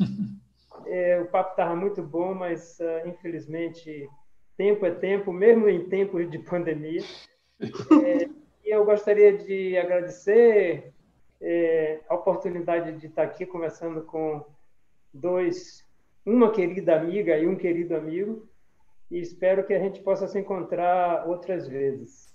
[0.86, 4.08] É, o papo estava muito bom, mas uh, infelizmente
[4.56, 7.02] tempo é tempo, mesmo em tempos de pandemia.
[8.04, 8.28] É,
[8.64, 10.92] e eu gostaria de agradecer
[11.40, 14.44] é, a oportunidade de estar aqui conversando com
[15.12, 15.86] dois,
[16.24, 18.48] uma querida amiga e um querido amigo,
[19.10, 22.28] e espero que a gente possa se encontrar outras vezes.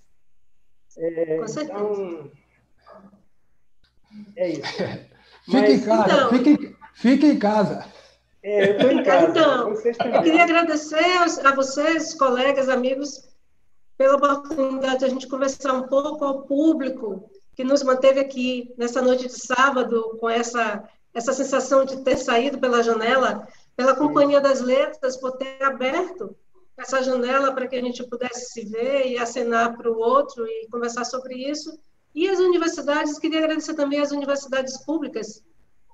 [0.97, 1.79] É, com certeza.
[1.79, 2.31] Então,
[4.35, 4.61] é isso.
[5.45, 7.85] Fique Mas, em casa, então, fique, fique em casa.
[8.41, 9.29] É, eu estou em casa.
[9.29, 11.05] Então, eu queria agradecer
[11.43, 13.29] a vocês, colegas, amigos,
[13.95, 19.03] pela oportunidade de a gente conversar um pouco ao público que nos manteve aqui nessa
[19.03, 20.83] noite de sábado com essa
[21.13, 26.35] essa sensação de ter saído pela janela, pela Companhia das Letras, por ter aberto
[26.77, 30.67] essa janela para que a gente pudesse se ver e acenar para o outro e
[30.69, 31.77] conversar sobre isso.
[32.13, 35.43] E as universidades, queria agradecer também às universidades públicas,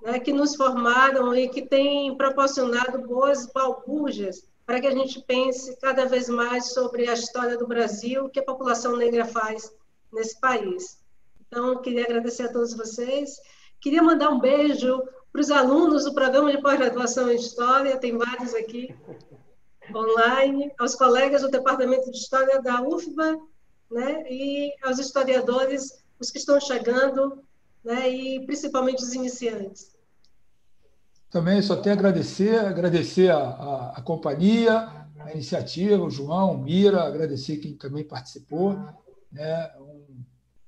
[0.02, 5.76] né, que nos formaram e que têm proporcionado boas balbúrdias para que a gente pense
[5.80, 9.74] cada vez mais sobre a história do Brasil, que a população negra faz
[10.12, 11.00] nesse país.
[11.48, 13.38] Então, queria agradecer a todos vocês.
[13.80, 15.02] Queria mandar um beijo
[15.32, 18.94] para os alunos do programa de pós-graduação em História, tem vários aqui,
[19.94, 23.38] online, aos colegas do Departamento de História da UFBA,
[23.90, 27.44] né, e aos historiadores, os que estão chegando,
[27.84, 29.96] né, e principalmente os iniciantes.
[31.30, 36.58] Também só tenho a agradecer, agradecer a, a, a companhia, a iniciativa, o João, o
[36.58, 38.78] Mira, agradecer quem também participou.
[39.32, 40.02] Né, um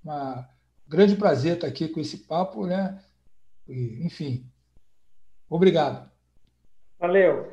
[0.03, 0.48] uma,
[0.88, 3.02] grande prazer estar aqui com esse papo, né?
[3.68, 4.45] E, enfim,
[5.49, 6.11] obrigado.
[6.99, 7.53] Valeu.